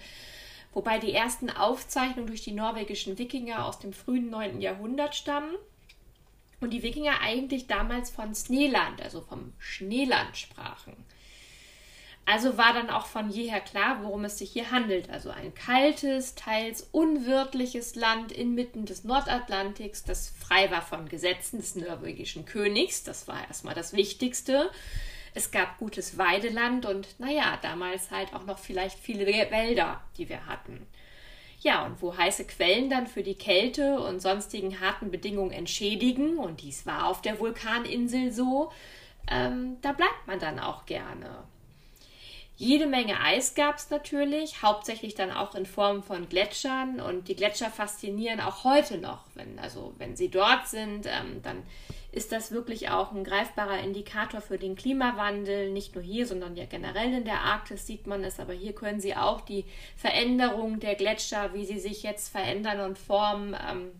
wobei 0.78 1.00
die 1.00 1.12
ersten 1.12 1.50
Aufzeichnungen 1.50 2.28
durch 2.28 2.42
die 2.42 2.52
norwegischen 2.52 3.18
Wikinger 3.18 3.64
aus 3.64 3.80
dem 3.80 3.92
frühen 3.92 4.30
9. 4.30 4.60
Jahrhundert 4.60 5.16
stammen 5.16 5.56
und 6.60 6.70
die 6.70 6.84
Wikinger 6.84 7.20
eigentlich 7.20 7.66
damals 7.66 8.10
von 8.10 8.32
Sneeland, 8.32 9.02
also 9.02 9.20
vom 9.20 9.52
Schneeland 9.58 10.36
sprachen. 10.36 10.94
Also 12.26 12.56
war 12.58 12.74
dann 12.74 12.90
auch 12.90 13.06
von 13.06 13.28
jeher 13.28 13.58
klar, 13.58 14.04
worum 14.04 14.24
es 14.24 14.38
sich 14.38 14.52
hier 14.52 14.70
handelt. 14.70 15.10
Also 15.10 15.30
ein 15.30 15.52
kaltes, 15.52 16.36
teils 16.36 16.88
unwirtliches 16.92 17.96
Land 17.96 18.30
inmitten 18.30 18.86
des 18.86 19.02
Nordatlantiks, 19.02 20.04
das 20.04 20.28
frei 20.28 20.70
war 20.70 20.82
von 20.82 21.08
Gesetzen 21.08 21.58
des 21.58 21.74
norwegischen 21.74 22.44
Königs. 22.44 23.02
Das 23.02 23.26
war 23.26 23.48
erstmal 23.48 23.74
das 23.74 23.94
Wichtigste. 23.94 24.70
Es 25.38 25.52
gab 25.52 25.78
gutes 25.78 26.18
Weideland 26.18 26.84
und, 26.84 27.20
naja, 27.20 27.60
damals 27.62 28.10
halt 28.10 28.34
auch 28.34 28.44
noch 28.44 28.58
vielleicht 28.58 28.98
viele 28.98 29.24
Wälder, 29.24 30.00
die 30.16 30.28
wir 30.28 30.46
hatten. 30.46 30.84
Ja, 31.60 31.86
und 31.86 32.02
wo 32.02 32.16
heiße 32.16 32.44
Quellen 32.44 32.90
dann 32.90 33.06
für 33.06 33.22
die 33.22 33.36
Kälte 33.36 34.00
und 34.00 34.18
sonstigen 34.18 34.80
harten 34.80 35.12
Bedingungen 35.12 35.52
entschädigen, 35.52 36.38
und 36.38 36.60
dies 36.60 36.86
war 36.86 37.06
auf 37.06 37.22
der 37.22 37.38
Vulkaninsel 37.38 38.32
so, 38.32 38.72
ähm, 39.30 39.76
da 39.80 39.92
bleibt 39.92 40.26
man 40.26 40.40
dann 40.40 40.58
auch 40.58 40.86
gerne. 40.86 41.44
Jede 42.56 42.88
Menge 42.88 43.20
Eis 43.20 43.54
gab 43.54 43.76
es 43.76 43.90
natürlich, 43.90 44.60
hauptsächlich 44.62 45.14
dann 45.14 45.30
auch 45.30 45.54
in 45.54 45.66
Form 45.66 46.02
von 46.02 46.28
Gletschern 46.28 47.00
und 47.00 47.28
die 47.28 47.36
Gletscher 47.36 47.70
faszinieren 47.70 48.40
auch 48.40 48.64
heute 48.64 48.98
noch. 48.98 49.22
Wenn, 49.36 49.56
also 49.60 49.94
wenn 49.98 50.16
sie 50.16 50.30
dort 50.30 50.66
sind, 50.66 51.06
ähm, 51.06 51.42
dann 51.44 51.62
ist 52.10 52.32
das 52.32 52.52
wirklich 52.52 52.88
auch 52.88 53.12
ein 53.12 53.22
greifbarer 53.22 53.80
Indikator 53.80 54.40
für 54.40 54.58
den 54.58 54.76
Klimawandel. 54.76 55.70
Nicht 55.70 55.94
nur 55.94 56.02
hier, 56.02 56.26
sondern 56.26 56.56
ja 56.56 56.64
generell 56.64 57.12
in 57.12 57.24
der 57.24 57.42
Arktis 57.42 57.86
sieht 57.86 58.06
man 58.06 58.24
es, 58.24 58.40
aber 58.40 58.54
hier 58.54 58.74
können 58.74 59.00
Sie 59.00 59.14
auch 59.14 59.42
die 59.42 59.66
Veränderung 59.96 60.80
der 60.80 60.94
Gletscher, 60.94 61.52
wie 61.52 61.66
sie 61.66 61.78
sich 61.78 62.02
jetzt 62.02 62.30
verändern 62.30 62.80
und 62.80 62.98
formen, 62.98 63.54
ähm, 63.68 63.90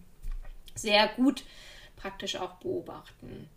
sehr 0.75 1.09
gut 1.09 1.45
praktisch 1.97 2.37
auch 2.37 2.55
beobachten. 2.55 3.49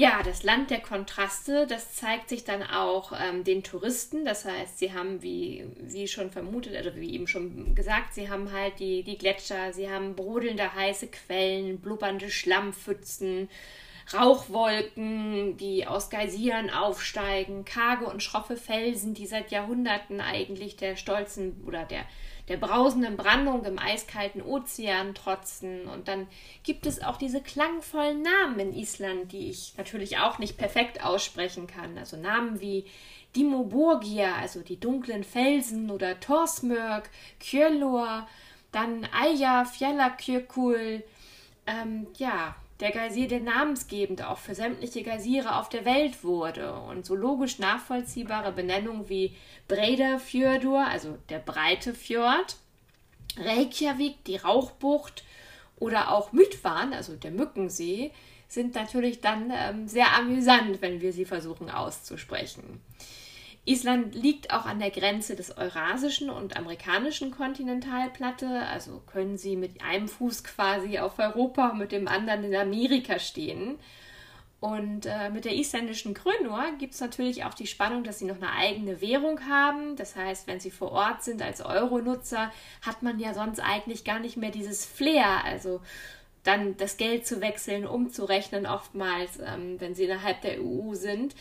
Ja, 0.00 0.22
das 0.22 0.44
Land 0.44 0.70
der 0.70 0.80
Kontraste, 0.80 1.66
das 1.66 1.92
zeigt 1.92 2.30
sich 2.30 2.44
dann 2.44 2.62
auch 2.62 3.12
ähm, 3.12 3.44
den 3.44 3.62
Touristen. 3.62 4.24
Das 4.24 4.46
heißt, 4.46 4.78
sie 4.78 4.94
haben, 4.94 5.22
wie, 5.22 5.66
wie 5.78 6.08
schon 6.08 6.30
vermutet, 6.30 6.72
oder 6.80 6.96
wie 6.96 7.12
eben 7.12 7.26
schon 7.26 7.74
gesagt, 7.74 8.14
sie 8.14 8.30
haben 8.30 8.50
halt 8.50 8.78
die, 8.78 9.02
die 9.02 9.18
Gletscher, 9.18 9.74
sie 9.74 9.90
haben 9.90 10.16
brodelnde 10.16 10.74
heiße 10.74 11.08
Quellen, 11.08 11.80
blubbernde 11.80 12.30
Schlammpfützen, 12.30 13.50
Rauchwolken, 14.14 15.58
die 15.58 15.86
aus 15.86 16.08
Geysiren 16.08 16.70
aufsteigen, 16.70 17.66
karge 17.66 18.06
und 18.06 18.22
schroffe 18.22 18.56
Felsen, 18.56 19.12
die 19.12 19.26
seit 19.26 19.50
Jahrhunderten 19.50 20.22
eigentlich 20.22 20.76
der 20.76 20.96
stolzen 20.96 21.62
oder 21.66 21.84
der 21.84 22.06
der 22.50 22.56
brausenden 22.56 23.16
Brandung 23.16 23.64
im 23.64 23.78
eiskalten 23.78 24.42
Ozean 24.42 25.14
trotzen. 25.14 25.86
Und 25.86 26.08
dann 26.08 26.26
gibt 26.64 26.84
es 26.84 27.00
auch 27.00 27.16
diese 27.16 27.40
klangvollen 27.40 28.22
Namen 28.22 28.58
in 28.58 28.74
Island, 28.74 29.30
die 29.30 29.50
ich 29.50 29.74
natürlich 29.78 30.18
auch 30.18 30.40
nicht 30.40 30.58
perfekt 30.58 31.04
aussprechen 31.04 31.68
kann. 31.68 31.96
Also 31.96 32.16
Namen 32.16 32.60
wie 32.60 32.86
Dimoborgia, 33.36 34.34
also 34.34 34.62
die 34.62 34.80
dunklen 34.80 35.22
Felsen, 35.22 35.92
oder 35.92 36.18
Torsmörk, 36.18 37.08
Kjölor, 37.38 38.26
dann 38.72 39.06
Aya, 39.12 39.64
Fjallakjökull, 39.64 41.04
ähm, 41.68 42.08
ja, 42.18 42.56
der 42.80 42.92
Geysir, 42.92 43.28
der 43.28 43.40
namensgebend 43.40 44.24
auch 44.24 44.38
für 44.38 44.54
sämtliche 44.54 45.02
Geysire 45.02 45.56
auf 45.56 45.68
der 45.68 45.84
Welt 45.84 46.24
wurde 46.24 46.72
und 46.72 47.04
so 47.04 47.14
logisch 47.14 47.58
nachvollziehbare 47.58 48.52
Benennungen 48.52 49.08
wie 49.08 49.36
Breiðafjörður, 49.68 50.86
also 50.86 51.18
der 51.28 51.38
breite 51.38 51.94
Fjord, 51.94 52.56
Reykjavik, 53.36 54.24
die 54.24 54.36
Rauchbucht 54.36 55.24
oder 55.78 56.12
auch 56.12 56.32
Mytwan, 56.32 56.92
also 56.92 57.14
der 57.16 57.30
Mückensee, 57.30 58.12
sind 58.48 58.74
natürlich 58.74 59.20
dann 59.20 59.52
ähm, 59.54 59.86
sehr 59.86 60.16
amüsant, 60.16 60.82
wenn 60.82 61.00
wir 61.00 61.12
sie 61.12 61.24
versuchen 61.24 61.70
auszusprechen. 61.70 62.80
Island 63.66 64.14
liegt 64.14 64.52
auch 64.52 64.64
an 64.64 64.78
der 64.78 64.90
Grenze 64.90 65.36
des 65.36 65.56
eurasischen 65.56 66.30
und 66.30 66.56
amerikanischen 66.56 67.30
Kontinentalplatte, 67.30 68.48
also 68.66 69.02
können 69.06 69.36
sie 69.36 69.56
mit 69.56 69.82
einem 69.82 70.08
Fuß 70.08 70.44
quasi 70.44 70.98
auf 70.98 71.18
Europa 71.18 71.70
und 71.70 71.78
mit 71.78 71.92
dem 71.92 72.08
anderen 72.08 72.44
in 72.44 72.56
Amerika 72.56 73.18
stehen. 73.18 73.78
Und 74.60 75.06
äh, 75.06 75.30
mit 75.30 75.46
der 75.46 75.54
isländischen 75.54 76.12
Krönur 76.12 76.62
gibt 76.78 76.92
es 76.92 77.00
natürlich 77.00 77.44
auch 77.44 77.54
die 77.54 77.66
Spannung, 77.66 78.04
dass 78.04 78.18
sie 78.18 78.26
noch 78.26 78.36
eine 78.36 78.52
eigene 78.52 79.00
Währung 79.00 79.40
haben. 79.48 79.96
Das 79.96 80.16
heißt, 80.16 80.46
wenn 80.46 80.60
sie 80.60 80.70
vor 80.70 80.92
Ort 80.92 81.22
sind 81.22 81.40
als 81.40 81.62
Euro-Nutzer, 81.62 82.52
hat 82.82 83.02
man 83.02 83.18
ja 83.18 83.32
sonst 83.32 83.60
eigentlich 83.60 84.04
gar 84.04 84.20
nicht 84.20 84.36
mehr 84.36 84.50
dieses 84.50 84.84
Flair, 84.84 85.44
also 85.44 85.80
dann 86.42 86.76
das 86.76 86.98
Geld 86.98 87.26
zu 87.26 87.40
wechseln, 87.40 87.86
umzurechnen, 87.86 88.66
oftmals, 88.66 89.38
ähm, 89.38 89.80
wenn 89.80 89.94
sie 89.94 90.04
innerhalb 90.04 90.42
der 90.42 90.62
EU 90.62 90.94
sind. 90.94 91.34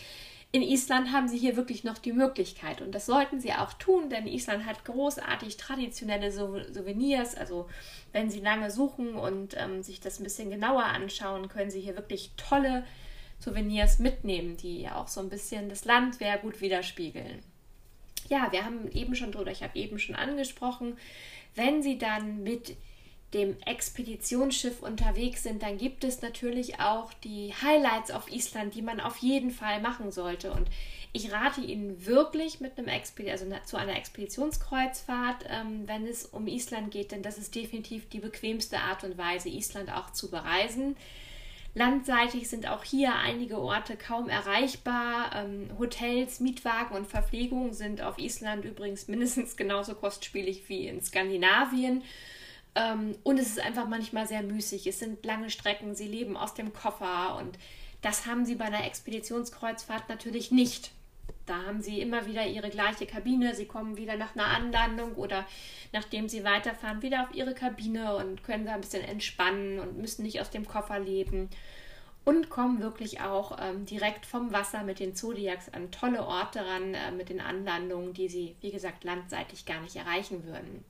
In 0.52 0.64
Island 0.64 1.12
haben 1.12 1.28
sie 1.28 1.38
hier 1.38 1.56
wirklich 1.56 1.84
noch 1.84 2.00
die 2.00 2.12
Möglichkeit 2.12 2.82
und 2.82 2.94
das 2.96 3.06
sollten 3.06 3.40
sie 3.40 3.54
auch 3.54 3.74
tun, 3.74 4.10
denn 4.10 4.26
Island 4.26 4.66
hat 4.66 4.84
großartig 4.84 5.58
traditionelle 5.58 6.32
Souvenirs. 6.32 7.36
Also 7.36 7.70
wenn 8.14 8.32
sie 8.32 8.40
lange 8.40 8.72
suchen 8.72 9.14
und 9.14 9.56
ähm, 9.58 9.84
sich 9.84 10.00
das 10.00 10.20
ein 10.20 10.24
bisschen 10.24 10.50
genauer 10.50 10.86
anschauen, 10.86 11.50
können 11.50 11.70
sie 11.70 11.82
hier 11.82 11.96
wirklich 11.96 12.32
tolle 12.36 12.84
Souvenirs 13.40 14.00
mitnehmen, 14.00 14.58
die 14.58 14.82
ja 14.82 14.96
auch 14.96 15.08
so 15.08 15.20
ein 15.22 15.30
bisschen 15.30 15.70
das 15.70 15.86
Land 15.86 16.16
sehr 16.16 16.40
gut 16.40 16.62
widerspiegeln. 16.62 17.44
Ja, 18.28 18.52
wir 18.52 18.66
haben 18.66 18.92
eben 18.92 19.14
schon 19.14 19.32
drüber, 19.32 19.52
ich 19.52 19.62
habe 19.62 19.78
eben 19.78 20.00
schon 20.00 20.16
angesprochen, 20.16 20.98
wenn 21.54 21.84
sie 21.84 22.00
dann 22.00 22.42
mit 22.42 22.76
dem 23.34 23.58
Expeditionsschiff 23.66 24.82
unterwegs 24.82 25.44
sind, 25.44 25.62
dann 25.62 25.78
gibt 25.78 26.04
es 26.04 26.22
natürlich 26.22 26.80
auch 26.80 27.14
die 27.14 27.54
Highlights 27.62 28.12
auf 28.12 28.32
Island, 28.32 28.74
die 28.74 28.82
man 28.82 29.00
auf 29.00 29.18
jeden 29.18 29.52
Fall 29.52 29.82
machen 29.82 30.12
sollte. 30.12 30.52
Und 30.52 30.68
ich 31.14 31.32
rate 31.32 31.62
Ihnen 31.62 32.06
wirklich 32.06 32.60
mit 32.60 32.78
einem 32.78 32.88
Expedi 32.88 33.32
also 33.32 33.46
zu 33.66 33.78
einer 33.78 33.96
Expeditionskreuzfahrt, 33.96 35.46
ähm, 35.48 35.88
wenn 35.88 36.08
es 36.08 36.26
um 36.26 36.48
Island 36.48 36.92
geht, 36.92 37.12
denn 37.12 37.22
das 37.22 37.38
ist 37.38 37.54
definitiv 37.54 38.10
die 38.10 38.20
bequemste 38.20 38.80
Art 38.80 39.04
und 39.04 39.18
Weise, 39.18 39.50
Island 39.50 39.92
auch 39.92 40.12
zu 40.12 40.32
bereisen. 40.32 40.96
Landseitig 41.76 42.50
sind 42.50 42.68
auch 42.68 42.84
hier 42.84 43.16
einige 43.16 43.60
Orte 43.60 43.96
kaum 43.96 44.28
erreichbar. 44.28 45.32
Ähm, 45.36 45.70
Hotels, 45.78 46.40
Mietwagen 46.40 46.96
und 46.96 47.06
Verpflegung 47.08 47.74
sind 47.74 48.02
auf 48.02 48.18
Island 48.18 48.66
übrigens 48.66 49.08
mindestens 49.08 49.56
genauso 49.56 49.94
kostspielig 49.94 50.64
wie 50.68 50.88
in 50.88 51.02
Skandinavien. 51.02 52.04
Ähm, 52.76 53.16
und 53.24 53.40
es 53.40 53.48
ist 53.48 53.60
einfach 53.60 53.88
manchmal 53.88 54.28
sehr 54.28 54.44
müßig. 54.44 54.88
Es 54.88 55.00
sind 55.00 55.26
lange 55.26 55.50
Strecken, 55.50 55.96
sie 55.96 56.08
leben 56.08 56.38
aus 56.38 56.54
dem 56.54 56.74
Koffer 56.74 57.38
und 57.38 57.58
das 58.02 58.26
haben 58.26 58.46
sie 58.46 58.56
bei 58.56 58.66
einer 58.66 58.86
Expeditionskreuzfahrt 58.86 60.08
natürlich 60.08 60.52
nicht. 60.52 60.92
Da 61.46 61.66
haben 61.66 61.82
sie 61.82 62.00
immer 62.00 62.28
wieder 62.28 62.46
ihre 62.46 62.70
gleiche 62.70 63.06
Kabine. 63.06 63.56
Sie 63.56 63.66
kommen 63.66 63.98
wieder 63.98 64.16
nach 64.18 64.36
einer 64.36 64.46
Anlandung 64.46 65.16
oder 65.16 65.46
nachdem 65.92 66.30
sie 66.30 66.44
weiterfahren, 66.44 67.02
wieder 67.02 67.24
auf 67.24 67.34
ihre 67.34 67.56
Kabine 67.56 68.16
und 68.18 68.44
können 68.44 68.66
da 68.66 68.74
ein 68.74 68.82
bisschen 68.82 69.04
entspannen 69.04 69.80
und 69.80 69.98
müssen 69.98 70.24
nicht 70.24 70.40
aus 70.40 70.52
dem 70.52 70.68
Koffer 70.68 71.00
leben. 71.00 71.50
Und 72.24 72.50
kommen 72.50 72.82
wirklich 72.82 73.22
auch 73.22 73.58
ähm, 73.60 73.86
direkt 73.86 74.26
vom 74.26 74.54
Wasser 74.54 74.84
mit 74.84 75.00
den 75.00 75.16
Zodiacs 75.16 75.74
an 75.74 75.90
tolle 75.90 76.24
Orte 76.24 76.60
ran, 76.60 76.94
äh, 76.94 77.12
mit 77.12 77.30
den 77.30 77.42
Anlandungen, 77.42 78.14
die 78.14 78.30
sie, 78.30 78.56
wie 78.62 78.72
gesagt, 78.72 79.04
landseitig 79.04 79.66
gar 79.66 79.82
nicht 79.82 79.96
erreichen 79.96 80.46
würden. 80.46 80.84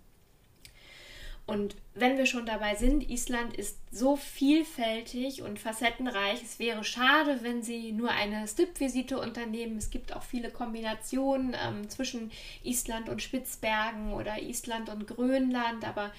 Und 1.50 1.75
wenn 1.96 2.15
wir 2.15 2.27
schon 2.27 2.46
dabei 2.46 2.75
sind, 2.75 3.10
Island 3.10 3.58
ist 3.58 3.79
so 3.89 4.15
vielfältig 4.15 5.41
und 5.41 5.58
facettenreich. 5.58 6.44
Es 6.44 6.60
wäre 6.60 6.84
schade, 6.84 7.39
wenn 7.41 7.63
Sie 7.63 7.91
nur 7.91 8.12
eine 8.12 8.48
Stippvisite 8.48 9.20
unternehmen. 9.20 9.75
Es 9.79 9.89
gibt 9.89 10.15
auch 10.15 10.22
viele 10.22 10.51
Kombinationen 10.51 11.56
ähm, 11.60 11.89
zwischen 11.89 12.29
Island 12.63 13.10
und 13.10 13.24
Spitzbergen 13.24 14.13
oder 14.13 14.39
Island 14.39 14.89
und 14.89 15.08
Grönland. 15.08 15.88
Aber 15.88 16.12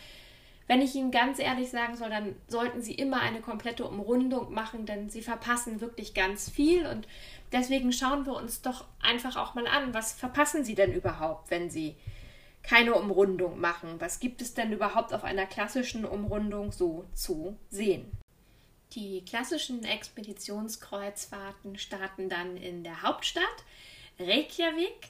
wenn 0.67 0.83
ich 0.83 0.97
Ihnen 0.97 1.13
ganz 1.13 1.39
ehrlich 1.39 1.71
sagen 1.71 1.97
soll, 1.97 2.11
dann 2.11 2.35
sollten 2.49 2.83
Sie 2.83 2.95
immer 2.95 3.21
eine 3.21 3.41
komplette 3.41 3.87
Umrundung 3.87 4.53
machen, 4.53 4.85
denn 4.85 5.11
Sie 5.11 5.23
verpassen 5.23 5.81
wirklich 5.81 6.13
ganz 6.13 6.51
viel. 6.51 6.89
Und 6.89 7.07
deswegen 7.53 7.93
schauen 7.93 8.27
wir 8.27 8.35
uns 8.35 8.63
doch 8.63 8.85
einfach 9.01 9.37
auch 9.37 9.55
mal 9.55 9.69
an, 9.69 9.95
was 9.95 10.13
verpassen 10.13 10.65
Sie 10.65 10.75
denn 10.75 10.93
überhaupt, 10.93 11.53
wenn 11.53 11.71
Sie 11.71 11.95
keine 12.63 12.95
Umrundung 12.95 13.59
machen. 13.61 13.97
Was 14.01 14.21
gibt 14.21 14.43
es 14.43 14.55
denn 14.55 14.73
überhaupt 14.73 15.13
auf 15.13 15.25
einer 15.25 15.47
klassischen 15.47 16.05
Umrundung 16.05 16.73
so 16.73 17.05
zu 17.15 17.57
sehen? 17.71 18.11
Die 18.93 19.25
klassischen 19.25 19.85
Expeditionskreuzfahrten 19.85 21.79
starten 21.79 22.29
dann 22.29 22.57
in 22.57 22.83
der 22.83 23.03
Hauptstadt 23.03 23.65
Reykjavik. 24.19 25.09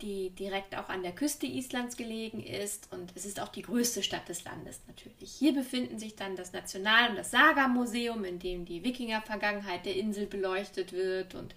die 0.00 0.30
direkt 0.30 0.76
auch 0.76 0.88
an 0.88 1.02
der 1.02 1.10
Küste 1.12 1.46
Islands 1.46 1.96
gelegen 1.96 2.40
ist 2.40 2.92
und 2.92 3.12
es 3.16 3.26
ist 3.26 3.40
auch 3.40 3.48
die 3.48 3.62
größte 3.62 4.04
Stadt 4.04 4.28
des 4.28 4.44
Landes 4.44 4.80
natürlich. 4.86 5.32
Hier 5.32 5.52
befinden 5.52 5.98
sich 5.98 6.14
dann 6.14 6.36
das 6.36 6.52
National- 6.52 7.10
und 7.10 7.16
das 7.16 7.32
Saga-Museum, 7.32 8.24
in 8.24 8.38
dem 8.38 8.64
die 8.64 8.84
Wikinger-Vergangenheit 8.84 9.86
der 9.86 9.96
Insel 9.96 10.26
beleuchtet 10.26 10.92
wird 10.92 11.34
und 11.34 11.52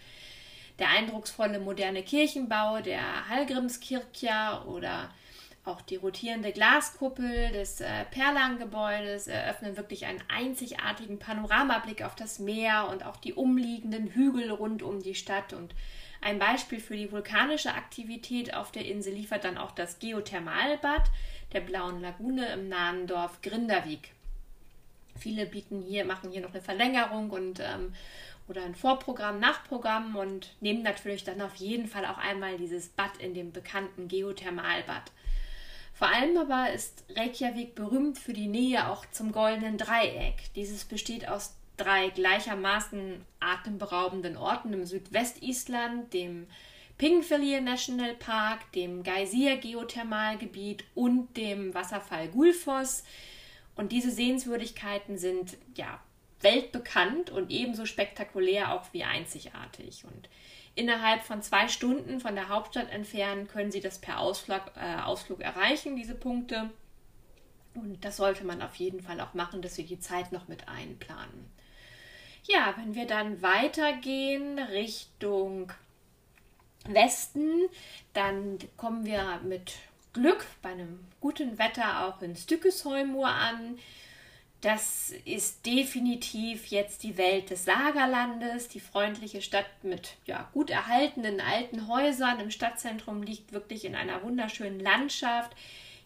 der 0.82 0.90
eindrucksvolle 0.90 1.60
moderne 1.60 2.04
Kirchenbau 2.04 2.82
der 2.82 3.30
Hallgrimskirkja 3.30 4.64
oder 4.66 5.12
auch 5.64 5.82
die 5.82 5.98
rotierende 5.98 6.52
Glaskuppel 6.52 7.52
des 7.52 7.82
äh, 7.82 8.04
Perlan-Gebäudes 8.10 9.28
eröffnen 9.28 9.78
wirklich 9.78 10.08
einen 10.08 10.24
einzigartigen 10.28 11.20
Panoramablick 11.20 12.04
auf 12.04 12.16
das 12.16 12.40
Meer 12.40 12.88
und 12.90 13.06
auch 13.06 13.18
die 13.18 13.34
umliegenden 13.34 14.08
Hügel 14.08 14.50
rund 14.50 14.82
um 14.82 15.04
die 15.04 15.14
Stadt. 15.14 15.54
Und 15.54 15.76
ein 16.20 16.40
Beispiel 16.40 16.80
für 16.80 16.98
die 16.98 17.12
vulkanische 17.12 17.76
Aktivität 17.76 18.56
auf 18.56 18.72
der 18.72 18.86
Insel 18.86 19.14
liefert 19.14 19.44
dann 19.44 19.60
auch 19.60 19.72
das 19.72 20.00
Geothermalbad 20.00 21.04
der 21.54 21.62
Blauen 21.62 22.02
Lagune 22.02 22.52
im 22.54 22.70
nahen 22.70 23.06
Dorf 23.06 23.44
Grindavik. 23.44 24.14
Viele 25.20 25.46
bieten 25.46 25.84
hier, 25.84 26.06
machen 26.06 26.32
hier 26.32 26.42
noch 26.42 26.54
eine 26.54 26.62
Verlängerung 26.62 27.30
und 27.30 27.60
ähm, 27.60 27.94
oder 28.52 28.64
ein 28.64 28.76
Vorprogramm, 28.76 29.40
Nachprogramm 29.40 30.18
und 30.18 30.54
nehmen 30.60 30.84
natürlich 30.84 31.24
dann 31.24 31.42
auf 31.42 31.56
jeden 31.56 31.88
Fall 31.88 32.06
auch 32.06 32.18
einmal 32.18 32.58
dieses 32.58 32.90
Bad 32.90 33.18
in 33.18 33.34
dem 33.34 33.54
bekannten 33.54 34.10
Geothermalbad. 34.10 35.12
Vor 35.94 36.10
allem 36.10 36.38
aber 36.38 36.72
ist 36.72 37.06
Reykjavik 37.16 37.76
berühmt 37.76 38.20
für 38.20 38.34
die 38.34 38.48
Nähe 38.48 38.90
auch 38.90 39.06
zum 39.12 39.32
goldenen 39.32 39.78
Dreieck. 39.78 40.54
Dieses 40.56 40.84
besteht 40.84 41.30
aus 41.30 41.56
drei 41.78 42.10
gleichermaßen 42.10 43.26
atemberaubenden 43.40 44.36
Orten 44.36 44.74
im 44.74 44.86
Südwestisland, 44.86 46.14
dem 46.14 46.48
Pingvellir 46.98 47.62
National 47.62 48.16
Park, 48.16 48.70
dem 48.74 49.04
Geysir 49.04 49.56
Geothermalgebiet 49.58 50.84
und 50.94 51.38
dem 51.38 51.74
Wasserfall 51.74 52.28
Gulfoss. 52.28 53.06
Und 53.76 53.94
diese 53.94 54.12
Sehenswürdigkeiten 54.12 55.18
sind 55.18 55.58
ja 55.76 56.02
weltbekannt 56.44 57.30
und 57.30 57.52
ebenso 57.52 57.86
spektakulär 57.86 58.74
auch 58.74 58.86
wie 58.92 59.04
einzigartig. 59.04 60.06
Und 60.06 60.30
innerhalb 60.76 61.24
von 61.24 61.42
zwei 61.42 61.68
Stunden 61.68 62.20
von 62.20 62.36
der 62.36 62.50
Hauptstadt 62.50 62.92
entfernt 62.92 63.50
können 63.50 63.72
Sie 63.72 63.82
das 63.82 64.00
per 64.00 64.20
Ausflug, 64.20 64.72
äh, 64.76 65.02
Ausflug 65.02 65.42
erreichen, 65.42 65.96
diese 65.96 66.16
Punkte. 66.16 66.70
Und 67.74 68.04
das 68.04 68.18
sollte 68.18 68.44
man 68.44 68.62
auf 68.62 68.76
jeden 68.76 69.02
Fall 69.02 69.22
auch 69.22 69.34
machen, 69.34 69.62
dass 69.62 69.76
Sie 69.76 69.86
die 69.86 70.00
Zeit 70.00 70.32
noch 70.32 70.48
mit 70.48 70.68
einplanen. 70.68 71.52
Ja, 72.44 72.74
wenn 72.78 72.96
wir 72.96 73.06
dann 73.06 73.42
weitergehen 73.42 74.60
Richtung 74.60 75.72
Westen, 76.86 77.68
dann 78.14 78.58
kommen 78.78 79.06
wir 79.06 79.40
mit 79.44 79.74
Glück 80.14 80.46
bei 80.62 80.70
einem 80.70 81.00
guten 81.20 81.58
Wetter 81.58 82.08
auch 82.08 82.22
in 82.22 82.36
Stückesholmur 82.36 83.28
an. 83.28 83.78
Das 84.62 85.12
ist 85.26 85.66
definitiv 85.66 86.68
jetzt 86.68 87.02
die 87.02 87.18
Welt 87.18 87.50
des 87.50 87.66
Sagerlandes. 87.66 88.68
Die 88.68 88.80
freundliche 88.80 89.42
Stadt 89.42 89.66
mit 89.82 90.18
ja, 90.26 90.48
gut 90.54 90.70
erhaltenen 90.70 91.42
alten 91.42 91.88
Häusern 91.88 92.40
im 92.40 92.52
Stadtzentrum 92.52 93.24
liegt 93.24 93.54
wirklich 93.54 93.86
in 93.86 93.96
einer 93.96 94.22
wunderschönen 94.22 94.80
Landschaft. 94.80 95.56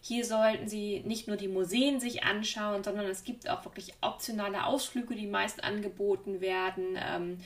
Hier 0.00 0.24
sollten 0.24 0.68
Sie 0.68 1.02
nicht 1.04 1.28
nur 1.28 1.36
die 1.36 1.48
Museen 1.48 2.00
sich 2.00 2.24
anschauen, 2.24 2.82
sondern 2.82 3.06
es 3.06 3.24
gibt 3.24 3.50
auch 3.50 3.64
wirklich 3.66 3.92
optionale 4.00 4.64
Ausflüge, 4.64 5.16
die 5.16 5.26
meist 5.26 5.62
angeboten 5.62 6.40
werden. 6.40 6.96
Ähm, 6.96 7.38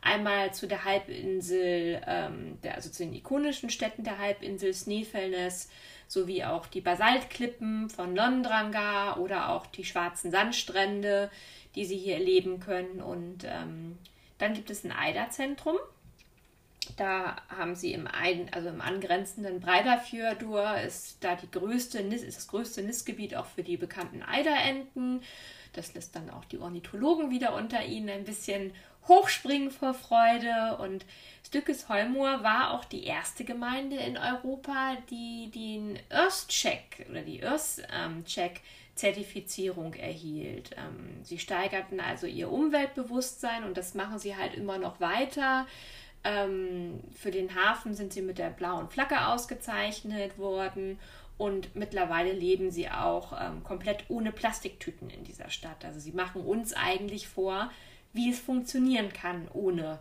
einmal 0.00 0.52
zu 0.52 0.66
der 0.66 0.84
Halbinsel, 0.84 2.00
ähm, 2.06 2.58
der, 2.62 2.74
also 2.74 2.90
zu 2.90 3.04
den 3.04 3.14
ikonischen 3.14 3.70
Städten 3.70 4.02
der 4.02 4.18
Halbinsel 4.18 4.72
Snæfellsnes 4.72 5.68
sowie 6.08 6.44
auch 6.44 6.66
die 6.66 6.80
Basaltklippen 6.80 7.90
von 7.90 8.14
Londrangar 8.14 9.18
oder 9.20 9.50
auch 9.50 9.66
die 9.66 9.84
schwarzen 9.84 10.30
Sandstrände, 10.30 11.30
die 11.74 11.84
Sie 11.84 11.96
hier 11.96 12.14
erleben 12.14 12.60
können. 12.60 13.00
Und 13.00 13.44
ähm, 13.44 13.98
dann 14.38 14.54
gibt 14.54 14.70
es 14.70 14.84
ein 14.84 14.92
Eiderzentrum. 14.92 15.76
Da 16.96 17.36
haben 17.48 17.74
sie 17.74 17.92
im, 17.92 18.06
ein, 18.06 18.48
also 18.52 18.68
im 18.68 18.80
angrenzenden 18.80 19.60
Breidafjordur 19.60 20.78
ist 20.80 21.22
da 21.24 21.34
die 21.34 21.50
größte, 21.50 21.98
ist 21.98 22.36
das 22.36 22.48
größte 22.48 22.82
Nistgebiet 22.82 23.34
auch 23.34 23.46
für 23.46 23.64
die 23.64 23.76
bekannten 23.76 24.22
Eiderenten. 24.22 25.22
Das 25.72 25.94
lässt 25.94 26.14
dann 26.14 26.30
auch 26.30 26.44
die 26.44 26.58
Ornithologen 26.58 27.30
wieder 27.30 27.54
unter 27.54 27.84
ihnen 27.84 28.08
ein 28.08 28.24
bisschen 28.24 28.72
hochspringen 29.08 29.70
vor 29.70 29.94
Freude. 29.94 30.76
Und 30.78 31.06
Stückesholmur 31.44 32.42
war 32.42 32.72
auch 32.72 32.84
die 32.84 33.04
erste 33.04 33.44
Gemeinde 33.44 33.94
in 33.96 34.18
Europa, 34.18 34.96
die 35.10 35.50
den 35.50 35.98
Earth-Check 36.10 37.06
oder 37.10 37.22
die 37.22 37.44
Earth-Check-Zertifizierung 37.44 39.94
erhielt. 39.94 40.72
Ähm, 40.76 41.22
sie 41.22 41.38
steigerten 41.38 42.00
also 42.00 42.26
ihr 42.26 42.50
Umweltbewusstsein 42.50 43.62
und 43.64 43.76
das 43.76 43.94
machen 43.94 44.18
sie 44.18 44.36
halt 44.36 44.54
immer 44.54 44.78
noch 44.78 44.98
weiter. 45.00 45.66
Ähm, 46.24 47.00
für 47.14 47.30
den 47.30 47.54
Hafen 47.54 47.94
sind 47.94 48.12
sie 48.12 48.22
mit 48.22 48.38
der 48.38 48.50
blauen 48.50 48.88
Flagge 48.88 49.28
ausgezeichnet 49.28 50.38
worden 50.38 50.98
und 51.38 51.76
mittlerweile 51.76 52.32
leben 52.32 52.70
sie 52.70 52.90
auch 52.90 53.34
ähm, 53.38 53.62
komplett 53.62 54.04
ohne 54.08 54.32
Plastiktüten 54.32 55.10
in 55.10 55.22
dieser 55.22 55.50
Stadt. 55.50 55.84
Also 55.84 56.00
sie 56.00 56.12
machen 56.12 56.42
uns 56.42 56.72
eigentlich 56.72 57.28
vor, 57.28 57.70
wie 58.16 58.30
es 58.30 58.40
funktionieren 58.40 59.12
kann 59.12 59.48
ohne 59.52 59.98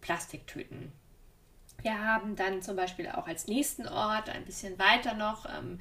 Plastiktüten. 0.00 0.92
Wir 1.82 1.98
haben 1.98 2.36
dann 2.36 2.62
zum 2.62 2.76
Beispiel 2.76 3.08
auch 3.08 3.26
als 3.26 3.46
nächsten 3.46 3.86
Ort 3.86 4.28
ein 4.28 4.44
bisschen 4.44 4.78
weiter 4.78 5.14
noch 5.14 5.46
ähm, 5.46 5.78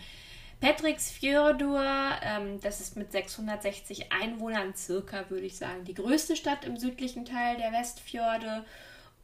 Petriksfjördur. 0.60 1.84
Ähm, 2.22 2.60
das 2.62 2.80
ist 2.80 2.96
mit 2.96 3.12
660 3.12 4.12
Einwohnern 4.12 4.76
circa, 4.76 5.30
würde 5.30 5.46
ich 5.46 5.58
sagen, 5.58 5.86
die 5.86 5.94
größte 5.94 6.36
Stadt 6.36 6.66
im 6.66 6.78
südlichen 6.78 7.26
Teil 7.26 7.58
der 7.58 7.72
Westfjorde. 7.72 8.66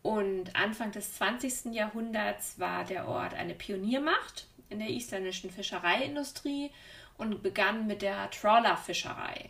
Und 0.02 0.56
Anfang 0.56 0.92
des 0.92 1.16
20. 1.16 1.74
Jahrhunderts 1.74 2.60
war 2.60 2.84
der 2.84 3.08
Ort 3.08 3.34
eine 3.34 3.56
Pioniermacht 3.56 4.48
in 4.70 4.80
der 4.80 4.90
isländischen 4.90 5.50
Fischereiindustrie 5.50 6.72
und 7.18 7.42
begann 7.42 7.88
mit 7.88 8.02
der 8.02 8.30
Trawlerfischerei. 8.30 9.50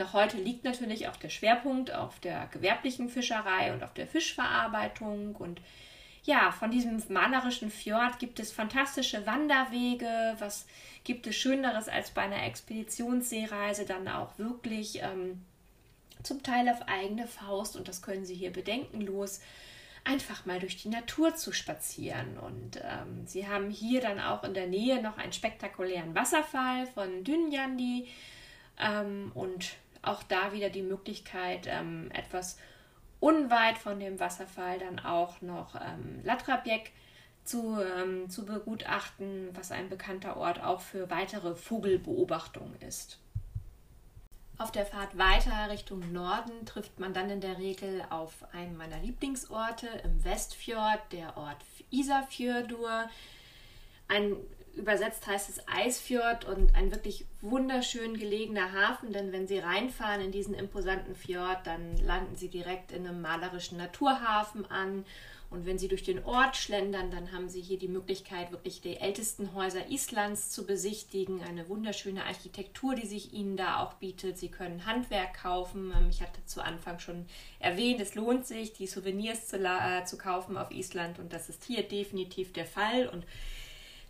Noch 0.00 0.14
heute 0.14 0.38
liegt 0.38 0.64
natürlich 0.64 1.08
auch 1.08 1.16
der 1.16 1.28
Schwerpunkt 1.28 1.92
auf 1.92 2.18
der 2.20 2.46
gewerblichen 2.46 3.10
Fischerei 3.10 3.74
und 3.74 3.84
auf 3.84 3.92
der 3.92 4.06
Fischverarbeitung. 4.06 5.36
Und 5.36 5.60
ja, 6.24 6.52
von 6.52 6.70
diesem 6.70 7.02
malerischen 7.10 7.70
Fjord 7.70 8.18
gibt 8.18 8.40
es 8.40 8.50
fantastische 8.50 9.26
Wanderwege. 9.26 10.36
Was 10.38 10.66
gibt 11.04 11.26
es 11.26 11.36
Schöneres 11.36 11.88
als 11.88 12.12
bei 12.12 12.22
einer 12.22 12.44
Expeditionsseereise 12.44 13.84
dann 13.84 14.08
auch 14.08 14.38
wirklich 14.38 15.02
ähm, 15.02 15.44
zum 16.22 16.42
Teil 16.42 16.70
auf 16.70 16.88
eigene 16.88 17.26
Faust 17.26 17.76
und 17.76 17.86
das 17.86 18.00
können 18.00 18.24
Sie 18.24 18.34
hier 18.34 18.52
bedenkenlos 18.52 19.40
einfach 20.04 20.46
mal 20.46 20.60
durch 20.60 20.78
die 20.78 20.88
Natur 20.88 21.34
zu 21.34 21.52
spazieren. 21.52 22.38
Und 22.38 22.76
ähm, 22.76 23.26
sie 23.26 23.46
haben 23.46 23.68
hier 23.68 24.00
dann 24.00 24.18
auch 24.18 24.44
in 24.44 24.54
der 24.54 24.66
Nähe 24.66 25.02
noch 25.02 25.18
einen 25.18 25.34
spektakulären 25.34 26.14
Wasserfall 26.14 26.86
von 26.86 27.22
Dünjandi 27.22 28.08
ähm, 28.78 29.30
und 29.34 29.74
auch 30.02 30.22
da 30.22 30.52
wieder 30.52 30.70
die 30.70 30.82
Möglichkeit, 30.82 31.66
ähm, 31.66 32.10
etwas 32.12 32.58
unweit 33.20 33.78
von 33.78 34.00
dem 34.00 34.18
Wasserfall 34.18 34.78
dann 34.78 34.98
auch 34.98 35.40
noch 35.42 35.74
ähm, 35.74 36.20
Latrabjek 36.24 36.92
zu, 37.44 37.78
ähm, 37.80 38.30
zu 38.30 38.44
begutachten, 38.44 39.50
was 39.54 39.72
ein 39.72 39.88
bekannter 39.88 40.36
Ort 40.36 40.62
auch 40.62 40.80
für 40.80 41.10
weitere 41.10 41.54
Vogelbeobachtungen 41.54 42.80
ist. 42.80 43.18
Auf 44.58 44.70
der 44.70 44.84
Fahrt 44.84 45.16
weiter 45.16 45.70
Richtung 45.70 46.12
Norden 46.12 46.66
trifft 46.66 47.00
man 47.00 47.14
dann 47.14 47.30
in 47.30 47.40
der 47.40 47.56
Regel 47.56 48.04
auf 48.10 48.44
einen 48.52 48.76
meiner 48.76 48.98
Lieblingsorte 48.98 49.86
im 50.04 50.22
Westfjord, 50.22 51.00
der 51.12 51.36
Ort 51.38 51.64
Isafjordur. 51.90 53.08
Ein 54.06 54.36
übersetzt 54.74 55.26
heißt 55.26 55.48
es 55.48 55.68
Eisfjord 55.68 56.44
und 56.44 56.74
ein 56.74 56.90
wirklich 56.92 57.26
wunderschön 57.40 58.18
gelegener 58.18 58.72
Hafen, 58.72 59.12
denn 59.12 59.32
wenn 59.32 59.46
Sie 59.46 59.58
reinfahren 59.58 60.20
in 60.20 60.32
diesen 60.32 60.54
imposanten 60.54 61.14
Fjord, 61.14 61.66
dann 61.66 61.96
landen 61.98 62.36
Sie 62.36 62.48
direkt 62.48 62.92
in 62.92 63.06
einem 63.06 63.20
malerischen 63.20 63.78
Naturhafen 63.78 64.70
an. 64.70 65.04
Und 65.50 65.66
wenn 65.66 65.78
Sie 65.78 65.88
durch 65.88 66.04
den 66.04 66.24
Ort 66.24 66.56
schlendern, 66.56 67.10
dann 67.10 67.32
haben 67.32 67.48
Sie 67.48 67.60
hier 67.60 67.78
die 67.78 67.88
Möglichkeit, 67.88 68.52
wirklich 68.52 68.80
die 68.80 68.98
ältesten 68.98 69.52
Häuser 69.52 69.90
Islands 69.90 70.50
zu 70.50 70.64
besichtigen. 70.64 71.42
Eine 71.42 71.68
wunderschöne 71.68 72.24
Architektur, 72.24 72.94
die 72.94 73.06
sich 73.06 73.32
Ihnen 73.32 73.56
da 73.56 73.82
auch 73.82 73.94
bietet. 73.94 74.38
Sie 74.38 74.48
können 74.48 74.86
Handwerk 74.86 75.42
kaufen. 75.42 75.92
Ähm, 75.96 76.08
ich 76.08 76.22
hatte 76.22 76.44
zu 76.46 76.62
Anfang 76.62 77.00
schon 77.00 77.26
erwähnt, 77.58 78.00
es 78.00 78.14
lohnt 78.14 78.46
sich, 78.46 78.74
die 78.74 78.86
Souvenirs 78.86 79.48
zu, 79.48 79.56
äh, 79.56 80.04
zu 80.04 80.16
kaufen 80.18 80.56
auf 80.56 80.70
Island. 80.70 81.18
Und 81.18 81.32
das 81.32 81.48
ist 81.48 81.64
hier 81.64 81.82
definitiv 81.82 82.52
der 82.52 82.66
Fall. 82.66 83.08
Und 83.08 83.24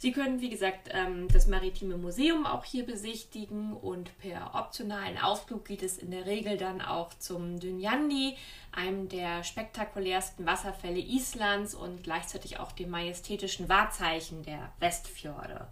Sie 0.00 0.12
können, 0.12 0.40
wie 0.40 0.48
gesagt, 0.48 0.88
ähm, 0.92 1.28
das 1.28 1.46
Maritime 1.46 1.98
Museum 1.98 2.46
auch 2.46 2.64
hier 2.64 2.86
besichtigen 2.86 3.74
und 3.74 4.16
per 4.16 4.54
optionalen 4.54 5.18
Ausflug 5.18 5.66
geht 5.66 5.82
es 5.82 5.98
in 5.98 6.10
der 6.10 6.24
Regel 6.24 6.56
dann 6.56 6.80
auch 6.80 7.12
zum 7.18 7.60
Dynjandi, 7.60 8.34
einem 8.72 9.10
der 9.10 9.44
spektakulärsten 9.44 10.46
Wasserfälle 10.46 11.00
Islands 11.00 11.74
und 11.74 12.02
gleichzeitig 12.02 12.58
auch 12.58 12.72
dem 12.72 12.88
majestätischen 12.88 13.68
Wahrzeichen 13.68 14.42
der 14.42 14.72
Westfjorde. 14.78 15.68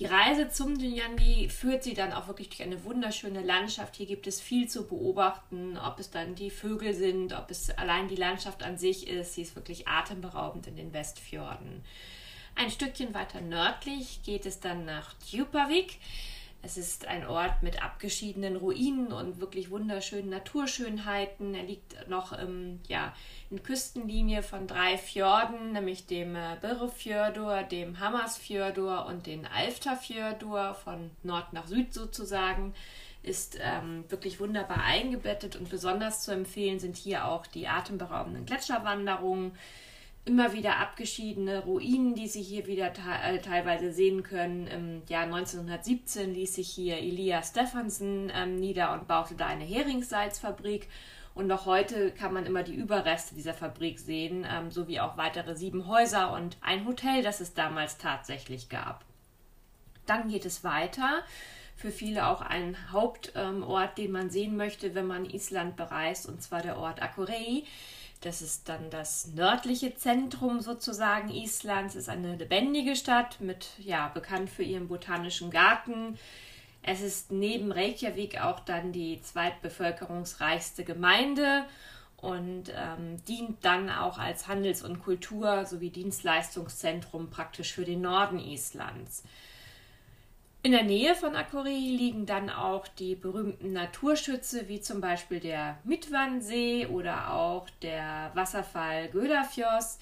Die 0.00 0.06
Reise 0.06 0.48
zum 0.48 0.76
Dynjandi 0.76 1.48
führt 1.48 1.84
sie 1.84 1.94
dann 1.94 2.12
auch 2.12 2.26
wirklich 2.26 2.48
durch 2.48 2.62
eine 2.62 2.82
wunderschöne 2.82 3.42
Landschaft. 3.42 3.94
Hier 3.94 4.06
gibt 4.06 4.26
es 4.26 4.40
viel 4.40 4.68
zu 4.68 4.88
beobachten, 4.88 5.78
ob 5.78 6.00
es 6.00 6.10
dann 6.10 6.34
die 6.34 6.50
Vögel 6.50 6.94
sind, 6.94 7.32
ob 7.32 7.52
es 7.52 7.70
allein 7.70 8.08
die 8.08 8.16
Landschaft 8.16 8.64
an 8.64 8.76
sich 8.76 9.06
ist. 9.06 9.34
Sie 9.34 9.42
ist 9.42 9.54
wirklich 9.54 9.86
atemberaubend 9.86 10.66
in 10.66 10.74
den 10.74 10.92
Westfjorden. 10.92 11.84
Ein 12.58 12.70
Stückchen 12.70 13.12
weiter 13.12 13.42
nördlich 13.42 14.22
geht 14.22 14.46
es 14.46 14.60
dann 14.60 14.86
nach 14.86 15.12
Djupavik. 15.30 15.98
Es 16.62 16.78
ist 16.78 17.06
ein 17.06 17.26
Ort 17.26 17.62
mit 17.62 17.84
abgeschiedenen 17.84 18.56
Ruinen 18.56 19.12
und 19.12 19.40
wirklich 19.40 19.70
wunderschönen 19.70 20.30
Naturschönheiten. 20.30 21.54
Er 21.54 21.64
liegt 21.64 22.08
noch 22.08 22.32
im, 22.32 22.80
ja, 22.88 23.14
in 23.50 23.62
Küstenlinie 23.62 24.42
von 24.42 24.66
drei 24.66 24.96
Fjorden, 24.96 25.72
nämlich 25.72 26.06
dem 26.06 26.34
äh, 26.34 26.56
Birrefjördur, 26.62 27.62
dem 27.62 28.00
Hammersfjördur 28.00 29.04
und 29.04 29.26
den 29.26 29.46
Alftafjördur 29.46 30.72
von 30.74 31.10
Nord 31.22 31.52
nach 31.52 31.66
Süd 31.66 31.92
sozusagen. 31.92 32.74
Ist 33.22 33.58
ähm, 33.60 34.04
wirklich 34.08 34.40
wunderbar 34.40 34.82
eingebettet 34.82 35.56
und 35.56 35.68
besonders 35.68 36.22
zu 36.22 36.32
empfehlen 36.32 36.78
sind 36.78 36.96
hier 36.96 37.26
auch 37.26 37.46
die 37.46 37.68
atemberaubenden 37.68 38.46
Gletscherwanderungen 38.46 39.52
immer 40.26 40.52
wieder 40.52 40.78
abgeschiedene 40.78 41.64
Ruinen, 41.64 42.14
die 42.14 42.26
Sie 42.26 42.42
hier 42.42 42.66
wieder 42.66 42.92
te 42.92 43.00
äh, 43.24 43.38
teilweise 43.38 43.92
sehen 43.92 44.24
können. 44.24 44.66
Im 44.66 45.02
Jahr 45.08 45.22
1917 45.22 46.34
ließ 46.34 46.56
sich 46.56 46.68
hier 46.68 46.98
Elias 46.98 47.50
Stephenson 47.50 48.30
ähm, 48.34 48.56
nieder 48.56 48.92
und 48.92 49.06
baute 49.06 49.36
da 49.36 49.46
eine 49.46 49.64
Heringssalzfabrik. 49.64 50.88
Und 51.34 51.46
noch 51.46 51.66
heute 51.66 52.10
kann 52.10 52.32
man 52.32 52.44
immer 52.44 52.64
die 52.64 52.74
Überreste 52.74 53.34
dieser 53.34 53.54
Fabrik 53.54 54.00
sehen, 54.00 54.44
ähm, 54.50 54.70
sowie 54.70 55.00
auch 55.00 55.16
weitere 55.16 55.54
sieben 55.54 55.86
Häuser 55.86 56.32
und 56.32 56.56
ein 56.60 56.86
Hotel, 56.86 57.22
das 57.22 57.40
es 57.40 57.54
damals 57.54 57.96
tatsächlich 57.98 58.68
gab. 58.68 59.04
Dann 60.06 60.28
geht 60.28 60.44
es 60.44 60.64
weiter. 60.64 61.22
Für 61.76 61.90
viele 61.90 62.26
auch 62.26 62.40
ein 62.40 62.76
Hauptort, 62.90 63.32
ähm, 63.36 63.64
den 63.96 64.10
man 64.10 64.30
sehen 64.30 64.56
möchte, 64.56 64.94
wenn 64.94 65.06
man 65.06 65.26
Island 65.26 65.76
bereist, 65.76 66.26
und 66.26 66.42
zwar 66.42 66.62
der 66.62 66.78
Ort 66.78 67.00
Akureyri. 67.02 67.64
Das 68.20 68.42
ist 68.42 68.68
dann 68.68 68.90
das 68.90 69.28
nördliche 69.28 69.94
Zentrum 69.94 70.60
sozusagen 70.60 71.30
Islands. 71.30 71.94
Ist 71.94 72.08
eine 72.08 72.36
lebendige 72.36 72.96
Stadt 72.96 73.40
mit, 73.40 73.68
ja, 73.78 74.08
bekannt 74.08 74.50
für 74.50 74.62
ihren 74.62 74.88
botanischen 74.88 75.50
Garten. 75.50 76.18
Es 76.82 77.00
ist 77.00 77.32
neben 77.32 77.72
Reykjavik 77.72 78.40
auch 78.40 78.60
dann 78.60 78.92
die 78.92 79.20
zweitbevölkerungsreichste 79.20 80.84
Gemeinde 80.84 81.64
und 82.16 82.72
ähm, 82.74 83.22
dient 83.26 83.64
dann 83.64 83.90
auch 83.90 84.18
als 84.18 84.48
Handels- 84.48 84.82
und 84.82 85.00
Kultur- 85.02 85.66
sowie 85.66 85.90
Dienstleistungszentrum 85.90 87.28
praktisch 87.28 87.72
für 87.72 87.84
den 87.84 88.00
Norden 88.00 88.38
Islands. 88.38 89.24
In 90.62 90.72
der 90.72 90.82
Nähe 90.82 91.14
von 91.14 91.36
Akuri 91.36 91.78
liegen 91.96 92.26
dann 92.26 92.50
auch 92.50 92.88
die 92.88 93.14
berühmten 93.14 93.72
Naturschütze, 93.72 94.68
wie 94.68 94.80
zum 94.80 95.00
Beispiel 95.00 95.38
der 95.38 95.78
Mitwannsee 95.84 96.86
oder 96.86 97.32
auch 97.32 97.70
der 97.82 98.32
Wasserfall 98.34 99.08
Gödafjörds. 99.08 100.00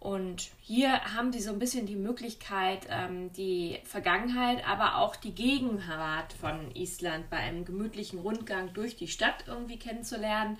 Und 0.00 0.50
hier 0.60 0.92
haben 1.14 1.32
sie 1.32 1.40
so 1.40 1.50
ein 1.50 1.58
bisschen 1.58 1.86
die 1.86 1.96
Möglichkeit, 1.96 2.86
ähm, 2.88 3.32
die 3.32 3.80
Vergangenheit, 3.84 4.66
aber 4.66 4.98
auch 4.98 5.16
die 5.16 5.34
Gegenwart 5.34 6.32
von 6.32 6.74
Island 6.74 7.28
bei 7.30 7.38
einem 7.38 7.64
gemütlichen 7.64 8.20
Rundgang 8.20 8.72
durch 8.74 8.96
die 8.96 9.08
Stadt 9.08 9.44
irgendwie 9.46 9.78
kennenzulernen. 9.78 10.56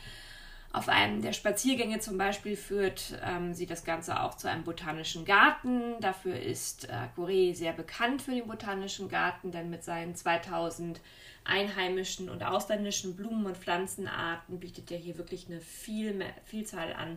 Auf 0.71 0.89
einem 0.89 1.23
der 1.23 1.33
Spaziergänge 1.33 1.99
zum 1.99 2.19
Beispiel 2.19 2.55
führt 2.55 3.19
ähm, 3.25 3.55
sie 3.55 3.65
das 3.65 3.85
Ganze 3.85 4.21
auch 4.23 4.35
zu 4.35 4.51
einem 4.51 4.65
botanischen 4.65 5.25
Garten. 5.25 5.99
Dafür 6.01 6.39
ist 6.39 6.89
äh, 6.91 7.09
Goree 7.17 7.55
sehr 7.55 7.73
bekannt 7.73 8.21
für 8.21 8.33
den 8.33 8.47
botanischen 8.47 9.09
Garten, 9.09 9.51
denn 9.51 9.71
mit 9.71 9.83
seinen 9.83 10.15
2000 10.15 11.01
einheimischen 11.45 12.29
und 12.29 12.45
ausländischen 12.45 13.17
Blumen- 13.17 13.47
und 13.47 13.57
Pflanzenarten 13.57 14.61
bietet 14.61 14.91
er 14.91 14.99
hier 14.99 15.17
wirklich 15.17 15.47
eine 15.49 15.63
viel, 15.63 16.23
Vielzahl 16.45 16.93
an 16.93 17.17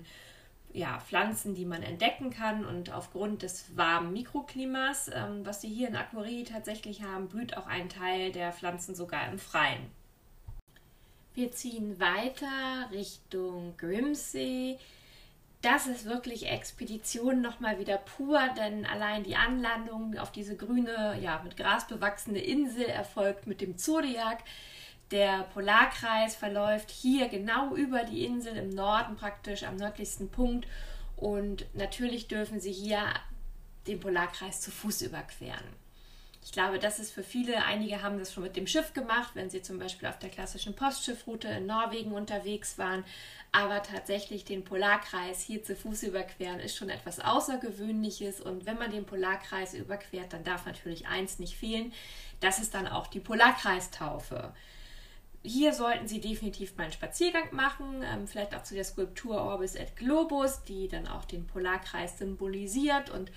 ja, 0.73 0.99
Pflanzen, 1.01 1.53
die 1.53 1.65
man 1.65 1.83
entdecken 1.83 2.29
kann. 2.29 2.65
Und 2.65 2.93
aufgrund 2.93 3.41
des 3.41 3.75
warmen 3.75 4.13
Mikroklimas, 4.13 5.09
ähm, 5.13 5.45
was 5.45 5.59
sie 5.59 5.67
hier 5.67 5.89
in 5.89 5.97
Aquarie 5.97 6.45
tatsächlich 6.45 7.03
haben, 7.03 7.27
blüht 7.27 7.57
auch 7.57 7.67
ein 7.67 7.89
Teil 7.89 8.31
der 8.31 8.53
Pflanzen 8.53 8.95
sogar 8.95 9.29
im 9.29 9.37
Freien. 9.37 10.00
Wir 11.33 11.51
ziehen 11.51 11.99
weiter 11.99 12.89
Richtung 12.91 13.75
Grimsey. 13.77 14.77
Das 15.61 15.87
ist 15.87 16.05
wirklich 16.05 16.49
Expedition 16.49 17.41
nochmal 17.41 17.79
wieder 17.79 17.97
pur, 17.97 18.39
denn 18.57 18.85
allein 18.85 19.23
die 19.23 19.35
Anlandung 19.35 20.17
auf 20.17 20.31
diese 20.31 20.57
grüne, 20.57 21.17
ja, 21.21 21.39
mit 21.43 21.55
Gras 21.55 21.87
bewachsene 21.87 22.39
Insel 22.39 22.85
erfolgt 22.85 23.47
mit 23.47 23.61
dem 23.61 23.77
Zodiac. 23.77 24.43
Der 25.11 25.43
Polarkreis 25.53 26.35
verläuft 26.35 26.89
hier 26.89 27.29
genau 27.29 27.75
über 27.75 28.03
die 28.03 28.25
Insel 28.25 28.57
im 28.57 28.69
Norden 28.69 29.15
praktisch 29.15 29.63
am 29.63 29.75
nördlichsten 29.75 30.29
Punkt 30.29 30.67
und 31.15 31.65
natürlich 31.73 32.27
dürfen 32.27 32.59
Sie 32.59 32.71
hier 32.71 33.03
den 33.87 33.99
Polarkreis 33.99 34.61
zu 34.61 34.71
Fuß 34.71 35.03
überqueren. 35.03 35.80
Ich 36.43 36.51
glaube, 36.51 36.79
das 36.79 36.97
ist 36.97 37.11
für 37.11 37.23
viele, 37.23 37.65
einige 37.65 38.01
haben 38.01 38.17
das 38.17 38.33
schon 38.33 38.43
mit 38.43 38.55
dem 38.55 38.65
Schiff 38.65 38.93
gemacht, 38.93 39.31
wenn 39.35 39.51
sie 39.51 39.61
zum 39.61 39.77
Beispiel 39.77 40.07
auf 40.07 40.17
der 40.17 40.29
klassischen 40.29 40.75
Postschiffroute 40.75 41.47
in 41.47 41.67
Norwegen 41.67 42.13
unterwegs 42.13 42.79
waren. 42.79 43.05
Aber 43.51 43.83
tatsächlich 43.83 44.43
den 44.43 44.63
Polarkreis 44.63 45.41
hier 45.41 45.63
zu 45.63 45.75
Fuß 45.75 46.03
überqueren 46.03 46.59
ist 46.59 46.77
schon 46.77 46.89
etwas 46.89 47.19
Außergewöhnliches. 47.19 48.41
Und 48.41 48.65
wenn 48.65 48.79
man 48.79 48.91
den 48.91 49.05
Polarkreis 49.05 49.75
überquert, 49.75 50.33
dann 50.33 50.43
darf 50.43 50.65
natürlich 50.65 51.07
eins 51.07 51.37
nicht 51.37 51.57
fehlen. 51.57 51.93
Das 52.39 52.59
ist 52.59 52.73
dann 52.73 52.87
auch 52.87 53.07
die 53.07 53.19
Polarkreistaufe. 53.19 54.51
Hier 55.43 55.73
sollten 55.73 56.07
Sie 56.07 56.21
definitiv 56.21 56.75
mal 56.75 56.83
einen 56.83 56.93
Spaziergang 56.93 57.53
machen, 57.53 58.03
ähm, 58.03 58.27
vielleicht 58.27 58.55
auch 58.55 58.63
zu 58.63 58.75
der 58.75 58.83
Skulptur 58.83 59.41
Orbis 59.41 59.75
et 59.75 59.95
Globus, 59.95 60.63
die 60.63 60.87
dann 60.87 61.07
auch 61.07 61.25
den 61.25 61.45
Polarkreis 61.45 62.17
symbolisiert. 62.17 63.09
Und 63.09 63.31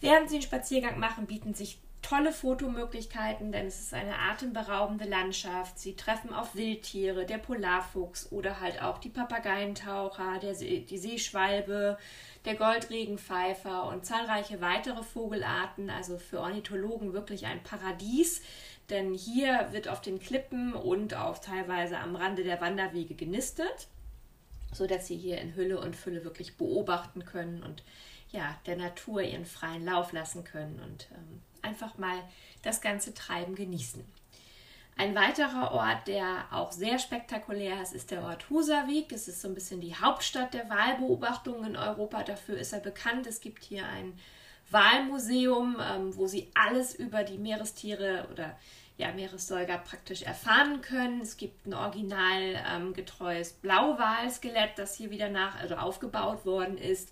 während 0.00 0.28
Sie 0.28 0.36
einen 0.36 0.42
Spaziergang 0.42 0.98
machen, 0.98 1.26
bieten 1.26 1.54
sich 1.54 1.78
tolle 2.02 2.32
Fotomöglichkeiten, 2.32 3.52
denn 3.52 3.66
es 3.66 3.80
ist 3.80 3.94
eine 3.94 4.18
atemberaubende 4.18 5.04
Landschaft. 5.04 5.78
Sie 5.78 5.96
treffen 5.96 6.32
auf 6.32 6.54
Wildtiere, 6.54 7.26
der 7.26 7.38
Polarfuchs 7.38 8.30
oder 8.32 8.60
halt 8.60 8.82
auch 8.82 8.98
die 8.98 9.08
Papageientaucher, 9.08 10.38
der 10.40 10.54
See, 10.54 10.80
die 10.80 10.98
Seeschwalbe, 10.98 11.98
der 12.44 12.54
Goldregenpfeifer 12.54 13.84
und 13.88 14.06
zahlreiche 14.06 14.60
weitere 14.60 15.02
Vogelarten. 15.02 15.90
Also 15.90 16.18
für 16.18 16.40
Ornithologen 16.40 17.12
wirklich 17.12 17.46
ein 17.46 17.62
Paradies, 17.62 18.42
denn 18.90 19.12
hier 19.12 19.68
wird 19.72 19.88
auf 19.88 20.00
den 20.00 20.18
Klippen 20.18 20.72
und 20.72 21.14
auch 21.14 21.38
teilweise 21.38 21.98
am 21.98 22.16
Rande 22.16 22.44
der 22.44 22.60
Wanderwege 22.60 23.14
genistet, 23.14 23.88
sodass 24.72 25.06
sie 25.06 25.16
hier 25.16 25.38
in 25.38 25.56
Hülle 25.56 25.80
und 25.80 25.96
Fülle 25.96 26.24
wirklich 26.24 26.56
beobachten 26.56 27.24
können 27.24 27.62
und 27.62 27.82
ja, 28.30 28.56
der 28.66 28.76
Natur 28.76 29.22
ihren 29.22 29.46
freien 29.46 29.84
Lauf 29.84 30.12
lassen 30.12 30.44
können 30.44 30.80
und 30.80 31.08
ähm, 31.12 31.42
einfach 31.62 31.98
mal 31.98 32.18
das 32.62 32.80
ganze 32.80 33.14
Treiben 33.14 33.54
genießen. 33.54 34.04
Ein 34.96 35.14
weiterer 35.14 35.70
Ort, 35.72 36.08
der 36.08 36.46
auch 36.50 36.72
sehr 36.72 36.98
spektakulär 36.98 37.80
ist, 37.80 37.94
ist 37.94 38.10
der 38.10 38.24
Ort 38.24 38.50
Husavik. 38.50 39.12
Es 39.12 39.28
ist 39.28 39.40
so 39.40 39.46
ein 39.46 39.54
bisschen 39.54 39.80
die 39.80 39.94
Hauptstadt 39.94 40.54
der 40.54 40.68
Wahlbeobachtungen 40.68 41.70
in 41.70 41.76
Europa. 41.76 42.24
Dafür 42.24 42.58
ist 42.58 42.72
er 42.72 42.80
bekannt. 42.80 43.28
Es 43.28 43.40
gibt 43.40 43.62
hier 43.62 43.86
ein 43.86 44.18
Wahlmuseum, 44.70 45.76
ähm, 45.80 46.16
wo 46.16 46.26
Sie 46.26 46.50
alles 46.54 46.96
über 46.96 47.22
die 47.22 47.38
Meerestiere 47.38 48.26
oder 48.32 48.58
ja, 48.96 49.12
Meeressäuger 49.12 49.78
praktisch 49.78 50.22
erfahren 50.22 50.82
können. 50.82 51.20
Es 51.20 51.36
gibt 51.36 51.66
ein 51.66 51.74
originalgetreues 51.74 53.52
ähm, 53.52 53.56
Blauwalskelett, 53.62 54.72
das 54.76 54.96
hier 54.96 55.10
wieder 55.10 55.28
nach, 55.28 55.60
also 55.60 55.76
aufgebaut 55.76 56.44
worden 56.44 56.76
ist. 56.76 57.10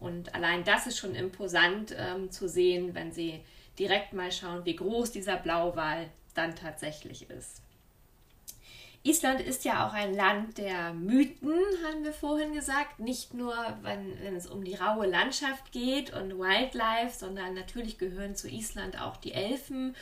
Und 0.00 0.34
allein 0.34 0.64
das 0.64 0.86
ist 0.86 0.98
schon 0.98 1.14
imposant 1.14 1.94
ähm, 1.96 2.30
zu 2.30 2.48
sehen, 2.48 2.94
wenn 2.94 3.12
Sie 3.12 3.40
direkt 3.78 4.12
mal 4.12 4.32
schauen, 4.32 4.64
wie 4.64 4.76
groß 4.76 5.12
dieser 5.12 5.36
Blauwal 5.36 6.08
dann 6.34 6.56
tatsächlich 6.56 7.30
ist. 7.30 7.62
Island 9.02 9.40
ist 9.40 9.64
ja 9.64 9.86
auch 9.86 9.94
ein 9.94 10.14
Land 10.14 10.58
der 10.58 10.92
Mythen, 10.92 11.54
haben 11.86 12.04
wir 12.04 12.12
vorhin 12.12 12.52
gesagt. 12.52 13.00
Nicht 13.00 13.32
nur, 13.32 13.54
wenn, 13.80 14.22
wenn, 14.22 14.36
es 14.36 14.46
um 14.46 14.62
die 14.62 14.74
raue 14.74 15.06
Landschaft 15.06 15.72
geht 15.72 16.12
und 16.12 16.38
Wildlife, 16.38 17.18
sondern 17.18 17.54
natürlich 17.54 17.96
gehören 17.96 18.36
zu 18.36 18.48
Island 18.48 19.00
auch 19.00 19.16
die 19.16 19.32
Elfen 19.32 19.96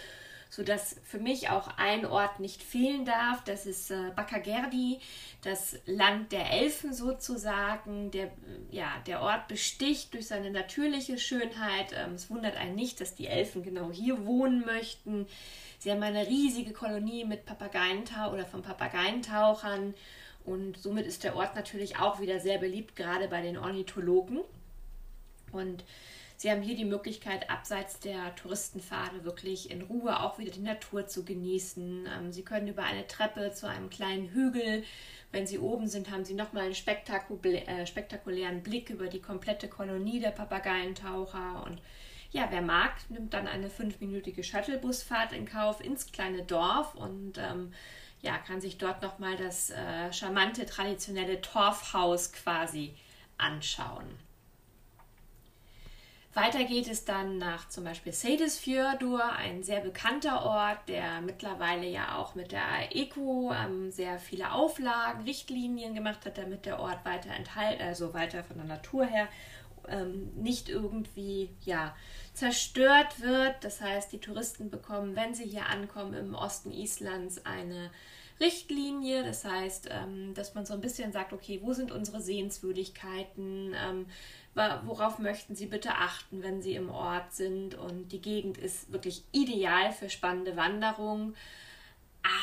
sodass 0.50 0.96
für 1.04 1.18
mich 1.18 1.50
auch 1.50 1.68
ein 1.76 2.06
Ort 2.06 2.40
nicht 2.40 2.62
fehlen 2.62 3.04
darf. 3.04 3.44
Das 3.44 3.66
ist 3.66 3.90
äh, 3.90 4.10
Bakagerdi, 4.16 5.00
das 5.42 5.78
Land 5.86 6.32
der 6.32 6.50
Elfen 6.50 6.92
sozusagen. 6.92 8.10
Der, 8.10 8.30
ja, 8.70 8.90
der 9.06 9.20
Ort 9.20 9.48
besticht 9.48 10.14
durch 10.14 10.26
seine 10.26 10.50
natürliche 10.50 11.18
Schönheit. 11.18 11.92
Ähm, 11.94 12.14
es 12.14 12.30
wundert 12.30 12.56
einen 12.56 12.74
nicht, 12.74 13.00
dass 13.00 13.14
die 13.14 13.26
Elfen 13.26 13.62
genau 13.62 13.90
hier 13.90 14.26
wohnen 14.26 14.64
möchten. 14.64 15.26
Sie 15.78 15.90
haben 15.90 16.02
eine 16.02 16.26
riesige 16.26 16.72
Kolonie 16.72 17.24
mit 17.24 17.44
Papageientau 17.44 18.32
oder 18.32 18.44
von 18.46 18.62
Papageientauchern 18.62 19.94
und 20.48 20.78
somit 20.78 21.06
ist 21.06 21.24
der 21.24 21.36
Ort 21.36 21.54
natürlich 21.54 21.98
auch 21.98 22.20
wieder 22.20 22.40
sehr 22.40 22.58
beliebt, 22.58 22.96
gerade 22.96 23.28
bei 23.28 23.42
den 23.42 23.58
Ornithologen. 23.58 24.40
Und 25.52 25.84
Sie 26.38 26.52
haben 26.52 26.62
hier 26.62 26.76
die 26.76 26.84
Möglichkeit, 26.84 27.50
abseits 27.50 27.98
der 27.98 28.32
Touristenpfade 28.36 29.24
wirklich 29.24 29.72
in 29.72 29.82
Ruhe 29.82 30.20
auch 30.20 30.38
wieder 30.38 30.52
die 30.52 30.60
Natur 30.60 31.08
zu 31.08 31.24
genießen. 31.24 32.06
Ähm, 32.06 32.32
Sie 32.32 32.44
können 32.44 32.68
über 32.68 32.84
eine 32.84 33.08
Treppe 33.08 33.50
zu 33.52 33.68
einem 33.68 33.90
kleinen 33.90 34.28
Hügel, 34.30 34.84
wenn 35.32 35.48
Sie 35.48 35.58
oben 35.58 35.88
sind, 35.88 36.10
haben 36.12 36.24
Sie 36.24 36.34
nochmal 36.34 36.62
einen 36.62 36.72
äh, 36.72 37.86
spektakulären 37.86 38.62
Blick 38.62 38.88
über 38.88 39.08
die 39.08 39.20
komplette 39.20 39.66
Kolonie 39.66 40.20
der 40.20 40.30
Papageientaucher. 40.30 41.64
Und 41.66 41.82
ja, 42.30 42.46
wer 42.50 42.62
mag, 42.62 42.92
nimmt 43.08 43.34
dann 43.34 43.48
eine 43.48 43.68
fünfminütige 43.68 44.44
Shuttlebusfahrt 44.44 45.32
in 45.32 45.44
Kauf 45.44 45.80
ins 45.84 46.12
kleine 46.12 46.44
Dorf 46.44 46.94
und 46.94 47.36
ähm, 47.38 47.72
ja, 48.22 48.38
kann 48.38 48.60
sich 48.60 48.78
dort 48.78 49.02
nochmal 49.02 49.36
das 49.36 49.70
äh, 49.70 50.12
charmante, 50.12 50.66
traditionelle 50.66 51.40
Torfhaus 51.40 52.32
quasi 52.32 52.94
anschauen. 53.38 54.27
Weiter 56.40 56.62
geht 56.62 56.86
es 56.88 57.04
dann 57.04 57.38
nach 57.38 57.68
zum 57.68 57.82
Beispiel 57.82 58.12
Seyðisfjörður, 58.12 59.32
ein 59.32 59.64
sehr 59.64 59.80
bekannter 59.80 60.44
Ort, 60.44 60.78
der 60.86 61.20
mittlerweile 61.20 61.88
ja 61.88 62.16
auch 62.16 62.36
mit 62.36 62.52
der 62.52 62.62
ECO 62.92 63.52
ähm, 63.52 63.90
sehr 63.90 64.20
viele 64.20 64.52
Auflagen, 64.52 65.24
Richtlinien 65.24 65.96
gemacht 65.96 66.24
hat, 66.24 66.38
damit 66.38 66.64
der 66.64 66.78
Ort 66.78 67.04
weiter 67.04 67.30
enthalten, 67.30 67.82
also 67.82 68.14
weiter 68.14 68.44
von 68.44 68.56
der 68.58 68.66
Natur 68.66 69.04
her 69.04 69.26
ähm, 69.88 70.30
nicht 70.36 70.68
irgendwie 70.68 71.50
ja, 71.64 71.96
zerstört 72.34 73.20
wird. 73.20 73.56
Das 73.62 73.80
heißt, 73.80 74.12
die 74.12 74.20
Touristen 74.20 74.70
bekommen, 74.70 75.16
wenn 75.16 75.34
sie 75.34 75.44
hier 75.44 75.66
ankommen 75.66 76.14
im 76.14 76.36
Osten 76.36 76.70
Islands, 76.70 77.44
eine 77.46 77.90
Richtlinie. 78.38 79.24
Das 79.24 79.44
heißt, 79.44 79.88
ähm, 79.90 80.34
dass 80.34 80.54
man 80.54 80.64
so 80.64 80.74
ein 80.74 80.80
bisschen 80.80 81.10
sagt, 81.10 81.32
okay, 81.32 81.58
wo 81.64 81.72
sind 81.72 81.90
unsere 81.90 82.20
Sehenswürdigkeiten? 82.20 83.74
Worauf 84.84 85.18
möchten 85.18 85.54
Sie 85.54 85.66
bitte 85.66 85.94
achten, 85.94 86.42
wenn 86.42 86.62
Sie 86.62 86.74
im 86.74 86.90
Ort 86.90 87.32
sind? 87.32 87.74
Und 87.74 88.08
die 88.08 88.20
Gegend 88.20 88.58
ist 88.58 88.92
wirklich 88.92 89.22
ideal 89.32 89.92
für 89.92 90.10
spannende 90.10 90.56
Wanderungen. 90.56 91.36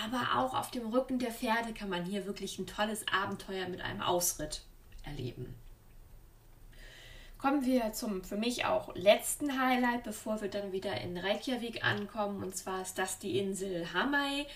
Aber 0.01 0.39
auch 0.39 0.53
auf 0.53 0.71
dem 0.71 0.87
Rücken 0.87 1.19
der 1.19 1.31
Pferde 1.31 1.73
kann 1.73 1.89
man 1.89 2.05
hier 2.05 2.25
wirklich 2.25 2.57
ein 2.57 2.67
tolles 2.67 3.05
Abenteuer 3.11 3.67
mit 3.67 3.81
einem 3.81 4.01
Ausritt 4.01 4.61
erleben. 5.03 5.53
Kommen 7.37 7.65
wir 7.65 7.91
zum 7.91 8.23
für 8.23 8.37
mich 8.37 8.65
auch 8.65 8.95
letzten 8.95 9.61
Highlight, 9.61 10.03
bevor 10.03 10.41
wir 10.41 10.49
dann 10.49 10.71
wieder 10.71 10.99
in 11.01 11.17
Reykjavik 11.17 11.85
ankommen. 11.85 12.41
Und 12.41 12.55
zwar 12.55 12.81
ist 12.81 12.97
das 12.97 13.19
die 13.19 13.37
Insel 13.37 13.93
Hamay. 13.93 14.47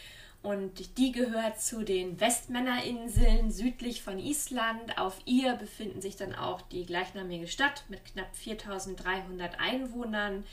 Und 0.42 0.98
die 0.98 1.12
gehört 1.12 1.62
zu 1.62 1.84
den 1.84 2.20
Westmännerinseln 2.20 3.52
südlich 3.52 4.02
von 4.02 4.20
Island. 4.20 4.98
Auf 4.98 5.18
ihr 5.26 5.56
befinden 5.56 6.02
sich 6.02 6.16
dann 6.16 6.34
auch 6.34 6.62
die 6.62 6.86
gleichnamige 6.86 7.48
Stadt 7.48 7.84
mit 7.90 8.06
knapp 8.06 8.34
4300 8.36 9.60
Einwohnern. 9.60 10.46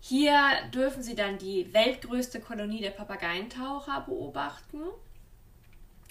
Hier 0.00 0.38
dürfen 0.72 1.02
Sie 1.02 1.16
dann 1.16 1.38
die 1.38 1.74
weltgrößte 1.74 2.40
Kolonie 2.40 2.80
der 2.80 2.90
Papageientaucher 2.90 4.02
beobachten. 4.06 4.78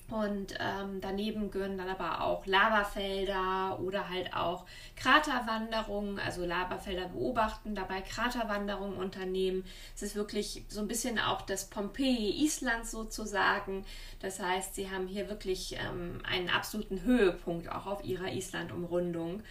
Und 0.09 0.53
ähm, 0.59 1.01
daneben 1.01 1.51
gehören 1.51 1.77
dann 1.77 1.89
aber 1.89 2.21
auch 2.21 2.45
Lavafelder 2.45 3.77
oder 3.81 4.07
halt 4.07 4.33
auch 4.33 4.65
Kraterwanderungen, 4.95 6.17
also 6.17 6.45
Lavafelder 6.45 7.09
beobachten, 7.09 7.75
dabei 7.75 7.99
Kraterwanderungen 8.01 8.97
unternehmen. 8.97 9.65
Es 9.95 10.03
ist 10.03 10.15
wirklich 10.15 10.63
so 10.69 10.79
ein 10.79 10.87
bisschen 10.87 11.19
auch 11.19 11.41
das 11.41 11.69
Pompeji 11.69 12.45
Islands 12.45 12.91
sozusagen. 12.91 13.85
Das 14.21 14.39
heißt, 14.39 14.75
sie 14.75 14.89
haben 14.89 15.07
hier 15.07 15.27
wirklich 15.27 15.75
ähm, 15.75 16.21
einen 16.23 16.49
absoluten 16.49 17.03
Höhepunkt 17.03 17.69
auch 17.69 17.85
auf 17.85 18.05
ihrer 18.05 18.31
Island-Umrundung. 18.31 19.43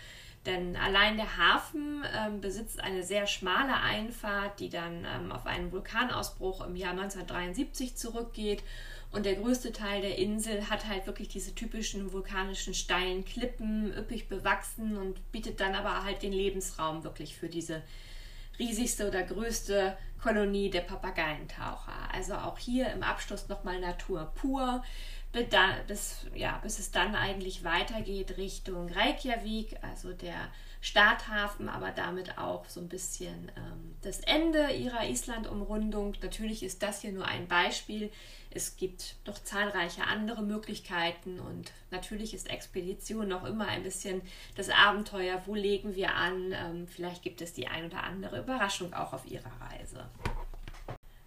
Denn 0.46 0.76
allein 0.76 1.16
der 1.16 1.36
Hafen 1.36 2.02
ähm, 2.16 2.40
besitzt 2.40 2.80
eine 2.80 3.02
sehr 3.02 3.26
schmale 3.26 3.74
Einfahrt, 3.74 4.60
die 4.60 4.70
dann 4.70 5.04
ähm, 5.04 5.32
auf 5.32 5.44
einen 5.44 5.72
Vulkanausbruch 5.72 6.64
im 6.64 6.76
Jahr 6.76 6.92
1973 6.92 7.96
zurückgeht 7.96 8.62
und 9.12 9.24
der 9.24 9.36
größte 9.36 9.72
Teil 9.72 10.02
der 10.02 10.18
Insel 10.18 10.68
hat 10.68 10.86
halt 10.86 11.06
wirklich 11.06 11.28
diese 11.28 11.54
typischen 11.54 12.12
vulkanischen 12.12 12.74
steilen 12.74 13.24
Klippen, 13.24 13.92
üppig 13.96 14.28
bewachsen 14.28 14.96
und 14.96 15.32
bietet 15.32 15.60
dann 15.60 15.74
aber 15.74 16.04
halt 16.04 16.22
den 16.22 16.32
Lebensraum 16.32 17.04
wirklich 17.04 17.36
für 17.36 17.48
diese 17.48 17.82
riesigste 18.58 19.08
oder 19.08 19.22
größte 19.22 19.96
Kolonie 20.22 20.70
der 20.70 20.80
Papageientaucher. 20.80 21.92
Also 22.12 22.34
auch 22.34 22.58
hier 22.58 22.90
im 22.92 23.02
Abschluss 23.02 23.48
nochmal 23.48 23.80
Natur 23.80 24.32
pur, 24.34 24.82
bis, 25.86 26.26
ja, 26.34 26.58
bis 26.62 26.78
es 26.78 26.90
dann 26.90 27.14
eigentlich 27.14 27.64
weitergeht 27.64 28.36
Richtung 28.36 28.88
Reykjavik, 28.88 29.76
also 29.82 30.12
der 30.12 30.50
Starthafen, 30.80 31.68
aber 31.68 31.90
damit 31.90 32.38
auch 32.38 32.64
so 32.68 32.80
ein 32.80 32.88
bisschen 32.88 33.50
ähm, 33.56 33.96
das 34.02 34.20
Ende 34.20 34.70
ihrer 34.70 35.04
Island-Umrundung. 35.04 36.14
Natürlich 36.22 36.62
ist 36.62 36.82
das 36.82 37.00
hier 37.00 37.12
nur 37.12 37.26
ein 37.26 37.48
Beispiel. 37.48 38.10
Es 38.50 38.76
gibt 38.76 39.16
noch 39.26 39.42
zahlreiche 39.42 40.04
andere 40.04 40.42
Möglichkeiten 40.42 41.40
und 41.40 41.72
natürlich 41.90 42.32
ist 42.34 42.48
Expedition 42.48 43.28
noch 43.28 43.44
immer 43.44 43.66
ein 43.66 43.82
bisschen 43.82 44.22
das 44.54 44.70
Abenteuer. 44.70 45.42
Wo 45.44 45.54
legen 45.54 45.96
wir 45.96 46.14
an? 46.14 46.52
Ähm, 46.52 46.88
vielleicht 46.88 47.22
gibt 47.22 47.40
es 47.42 47.52
die 47.52 47.66
ein 47.66 47.86
oder 47.86 48.04
andere 48.04 48.38
Überraschung 48.38 48.94
auch 48.94 49.12
auf 49.12 49.26
Ihrer 49.26 49.50
Reise. 49.60 50.08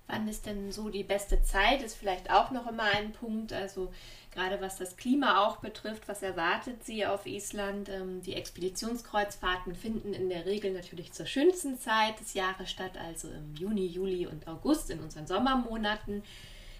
Wann 0.09 0.27
ist 0.27 0.47
denn 0.47 0.71
so 0.71 0.89
die 0.89 1.03
beste 1.03 1.43
Zeit? 1.43 1.83
Ist 1.83 1.95
vielleicht 1.95 2.31
auch 2.31 2.49
noch 2.49 2.65
immer 2.65 2.83
ein 2.83 3.11
Punkt. 3.11 3.53
Also 3.53 3.93
gerade 4.33 4.59
was 4.59 4.77
das 4.77 4.97
Klima 4.97 5.45
auch 5.45 5.57
betrifft, 5.57 6.07
was 6.07 6.23
erwartet 6.23 6.83
Sie 6.83 7.05
auf 7.05 7.27
Island? 7.27 7.89
Ähm, 7.89 8.21
die 8.23 8.33
Expeditionskreuzfahrten 8.33 9.75
finden 9.75 10.15
in 10.15 10.29
der 10.29 10.47
Regel 10.47 10.71
natürlich 10.73 11.11
zur 11.13 11.27
schönsten 11.27 11.77
Zeit 11.77 12.19
des 12.19 12.33
Jahres 12.33 12.71
statt, 12.71 12.97
also 12.97 13.29
im 13.29 13.53
Juni, 13.53 13.85
Juli 13.85 14.25
und 14.25 14.47
August 14.47 14.89
in 14.89 14.99
unseren 14.99 15.27
Sommermonaten. 15.27 16.23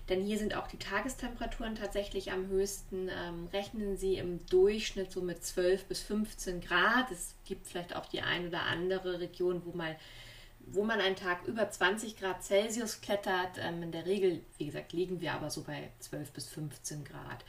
Denn 0.10 0.24
hier 0.24 0.40
sind 0.40 0.56
auch 0.56 0.66
die 0.66 0.80
Tagestemperaturen 0.80 1.76
tatsächlich 1.76 2.32
am 2.32 2.48
höchsten. 2.48 3.10
Ähm, 3.10 3.48
rechnen 3.54 3.96
Sie 3.96 4.16
im 4.16 4.44
Durchschnitt 4.48 5.12
so 5.12 5.22
mit 5.22 5.46
12 5.46 5.86
bis 5.86 6.02
15 6.02 6.62
Grad. 6.62 7.12
Es 7.12 7.36
gibt 7.46 7.68
vielleicht 7.68 7.96
auch 7.96 8.08
die 8.08 8.22
ein 8.22 8.48
oder 8.48 8.64
andere 8.64 9.20
Region, 9.20 9.62
wo 9.66 9.78
mal 9.78 9.96
wo 10.74 10.84
man 10.84 11.00
einen 11.00 11.16
Tag 11.16 11.46
über 11.46 11.70
20 11.70 12.18
Grad 12.18 12.44
Celsius 12.44 13.02
klettert. 13.02 13.58
Ähm, 13.60 13.84
in 13.84 13.92
der 13.92 14.06
Regel, 14.06 14.42
wie 14.58 14.66
gesagt, 14.66 14.94
liegen 14.94 15.22
wir 15.22 15.34
aber 15.34 15.50
so 15.50 15.64
bei 15.64 15.90
12 16.00 16.32
bis 16.32 16.48
15 16.48 17.04
Grad. 17.04 17.44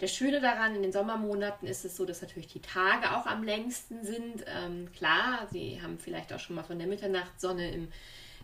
Der 0.00 0.08
Schöne 0.08 0.40
daran, 0.40 0.76
in 0.76 0.82
den 0.82 0.92
Sommermonaten 0.92 1.66
ist 1.66 1.84
es 1.84 1.96
so, 1.96 2.04
dass 2.04 2.20
natürlich 2.20 2.48
die 2.48 2.60
Tage 2.60 3.16
auch 3.16 3.26
am 3.26 3.42
längsten 3.42 4.04
sind. 4.04 4.44
Ähm, 4.46 4.92
klar, 4.92 5.48
Sie 5.50 5.80
haben 5.80 5.98
vielleicht 5.98 6.32
auch 6.32 6.40
schon 6.40 6.56
mal 6.56 6.64
von 6.64 6.78
der 6.78 6.88
Mitternachtssonne 6.88 7.70
im 7.70 7.88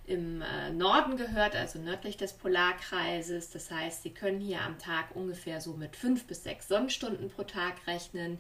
im 0.06 0.42
äh, 0.42 0.70
Norden 0.70 1.16
gehört, 1.16 1.54
also 1.54 1.78
nördlich 1.78 2.16
des 2.16 2.32
Polarkreises. 2.32 3.50
Das 3.50 3.70
heißt, 3.70 4.02
Sie 4.02 4.10
können 4.10 4.40
hier 4.40 4.60
am 4.60 4.78
Tag 4.78 5.14
ungefähr 5.14 5.60
so 5.60 5.74
mit 5.74 5.96
fünf 5.96 6.26
bis 6.26 6.42
sechs 6.42 6.68
Sonnenstunden 6.68 7.30
pro 7.30 7.44
Tag 7.44 7.86
rechnen. 7.86 8.38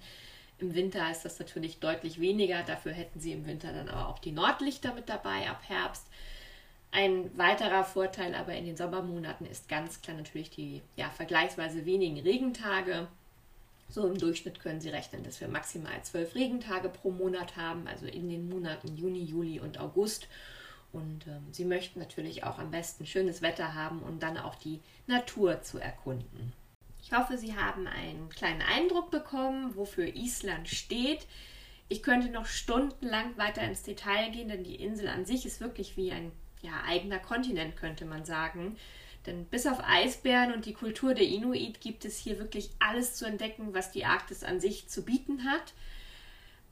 Im 0.62 0.76
Winter 0.76 1.10
ist 1.10 1.24
das 1.24 1.40
natürlich 1.40 1.80
deutlich 1.80 2.20
weniger. 2.20 2.62
Dafür 2.62 2.92
hätten 2.92 3.18
Sie 3.18 3.32
im 3.32 3.46
Winter 3.46 3.72
dann 3.72 3.88
aber 3.88 4.08
auch 4.08 4.20
die 4.20 4.30
Nordlichter 4.30 4.94
mit 4.94 5.08
dabei 5.08 5.50
ab 5.50 5.60
Herbst. 5.66 6.06
Ein 6.92 7.36
weiterer 7.36 7.82
Vorteil 7.82 8.36
aber 8.36 8.54
in 8.54 8.66
den 8.66 8.76
Sommermonaten 8.76 9.44
ist 9.44 9.68
ganz 9.68 10.00
klar 10.02 10.16
natürlich 10.16 10.50
die 10.50 10.80
ja, 10.94 11.10
vergleichsweise 11.10 11.84
wenigen 11.84 12.20
Regentage. 12.20 13.08
So 13.88 14.06
im 14.06 14.16
Durchschnitt 14.16 14.60
können 14.60 14.80
Sie 14.80 14.90
rechnen, 14.90 15.24
dass 15.24 15.40
wir 15.40 15.48
maximal 15.48 16.00
zwölf 16.04 16.36
Regentage 16.36 16.88
pro 16.88 17.10
Monat 17.10 17.56
haben, 17.56 17.88
also 17.88 18.06
in 18.06 18.28
den 18.30 18.48
Monaten 18.48 18.96
Juni, 18.96 19.24
Juli 19.24 19.58
und 19.58 19.80
August. 19.80 20.28
Und 20.92 21.26
ähm, 21.26 21.44
sie 21.50 21.64
möchten 21.64 21.98
natürlich 21.98 22.44
auch 22.44 22.60
am 22.60 22.70
besten 22.70 23.04
schönes 23.04 23.42
Wetter 23.42 23.74
haben 23.74 23.98
und 23.98 24.10
um 24.10 24.18
dann 24.20 24.38
auch 24.38 24.54
die 24.54 24.78
Natur 25.08 25.60
zu 25.62 25.78
erkunden. 25.78 26.52
Ich 27.02 27.12
hoffe, 27.12 27.36
Sie 27.36 27.56
haben 27.56 27.86
einen 27.86 28.28
kleinen 28.30 28.62
Eindruck 28.62 29.10
bekommen, 29.10 29.74
wofür 29.74 30.06
Island 30.06 30.68
steht. 30.68 31.26
Ich 31.88 32.02
könnte 32.02 32.30
noch 32.30 32.46
stundenlang 32.46 33.36
weiter 33.36 33.62
ins 33.62 33.82
Detail 33.82 34.30
gehen, 34.30 34.48
denn 34.48 34.64
die 34.64 34.76
Insel 34.76 35.08
an 35.08 35.26
sich 35.26 35.44
ist 35.44 35.60
wirklich 35.60 35.96
wie 35.96 36.12
ein 36.12 36.32
ja, 36.62 36.72
eigener 36.86 37.18
Kontinent, 37.18 37.76
könnte 37.76 38.04
man 38.04 38.24
sagen. 38.24 38.76
Denn 39.26 39.44
bis 39.46 39.66
auf 39.66 39.80
Eisbären 39.84 40.52
und 40.52 40.64
die 40.64 40.72
Kultur 40.72 41.14
der 41.14 41.26
Inuit 41.26 41.80
gibt 41.80 42.04
es 42.04 42.16
hier 42.16 42.38
wirklich 42.38 42.70
alles 42.78 43.14
zu 43.14 43.24
entdecken, 43.24 43.74
was 43.74 43.92
die 43.92 44.04
Arktis 44.04 44.42
an 44.42 44.60
sich 44.60 44.88
zu 44.88 45.04
bieten 45.04 45.44
hat. 45.44 45.74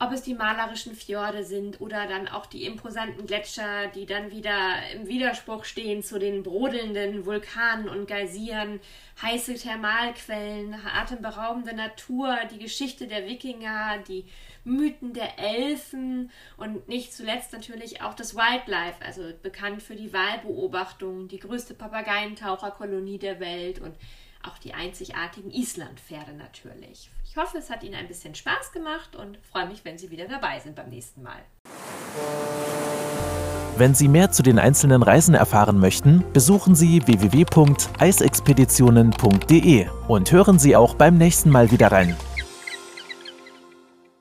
Ob 0.01 0.11
es 0.11 0.23
die 0.23 0.33
malerischen 0.33 0.95
Fjorde 0.95 1.43
sind 1.45 1.79
oder 1.79 2.07
dann 2.07 2.27
auch 2.27 2.47
die 2.47 2.65
imposanten 2.65 3.27
Gletscher, 3.27 3.87
die 3.93 4.07
dann 4.07 4.31
wieder 4.31 4.55
im 4.95 5.07
Widerspruch 5.07 5.63
stehen 5.63 6.01
zu 6.01 6.17
den 6.17 6.41
brodelnden 6.41 7.27
Vulkanen 7.27 7.87
und 7.87 8.07
Geysiren, 8.07 8.79
heiße 9.21 9.53
Thermalquellen, 9.53 10.73
atemberaubende 10.95 11.75
Natur, 11.75 12.35
die 12.51 12.57
Geschichte 12.57 13.05
der 13.05 13.27
Wikinger, 13.27 13.99
die 14.07 14.25
Mythen 14.63 15.13
der 15.13 15.37
Elfen 15.37 16.31
und 16.57 16.87
nicht 16.87 17.13
zuletzt 17.13 17.53
natürlich 17.53 18.01
auch 18.01 18.15
das 18.15 18.35
Wildlife, 18.35 19.05
also 19.05 19.21
bekannt 19.43 19.83
für 19.83 19.95
die 19.95 20.13
Wahlbeobachtung, 20.13 21.27
die 21.27 21.39
größte 21.39 21.75
Papageientaucherkolonie 21.75 23.19
der 23.19 23.39
Welt 23.39 23.77
und 23.77 23.95
auch 24.43 24.57
die 24.57 24.73
einzigartigen 24.73 25.51
Islandpferde 25.51 26.33
natürlich. 26.33 27.09
Ich 27.25 27.37
hoffe, 27.37 27.57
es 27.57 27.69
hat 27.69 27.83
Ihnen 27.83 27.95
ein 27.95 28.07
bisschen 28.07 28.35
Spaß 28.35 28.71
gemacht 28.73 29.15
und 29.15 29.37
freue 29.51 29.67
mich, 29.67 29.85
wenn 29.85 29.97
Sie 29.97 30.11
wieder 30.11 30.27
dabei 30.27 30.59
sind 30.59 30.75
beim 30.75 30.89
nächsten 30.89 31.23
Mal. 31.23 31.39
Wenn 33.77 33.95
Sie 33.95 34.09
mehr 34.09 34.31
zu 34.31 34.43
den 34.43 34.59
einzelnen 34.59 35.01
Reisen 35.01 35.33
erfahren 35.33 35.79
möchten, 35.79 36.25
besuchen 36.33 36.75
Sie 36.75 37.07
www.eisexpeditionen.de 37.07 39.87
und 40.07 40.31
hören 40.31 40.59
Sie 40.59 40.75
auch 40.75 40.93
beim 40.95 41.17
nächsten 41.17 41.49
Mal 41.49 41.71
wieder 41.71 41.91
rein. 41.91 42.15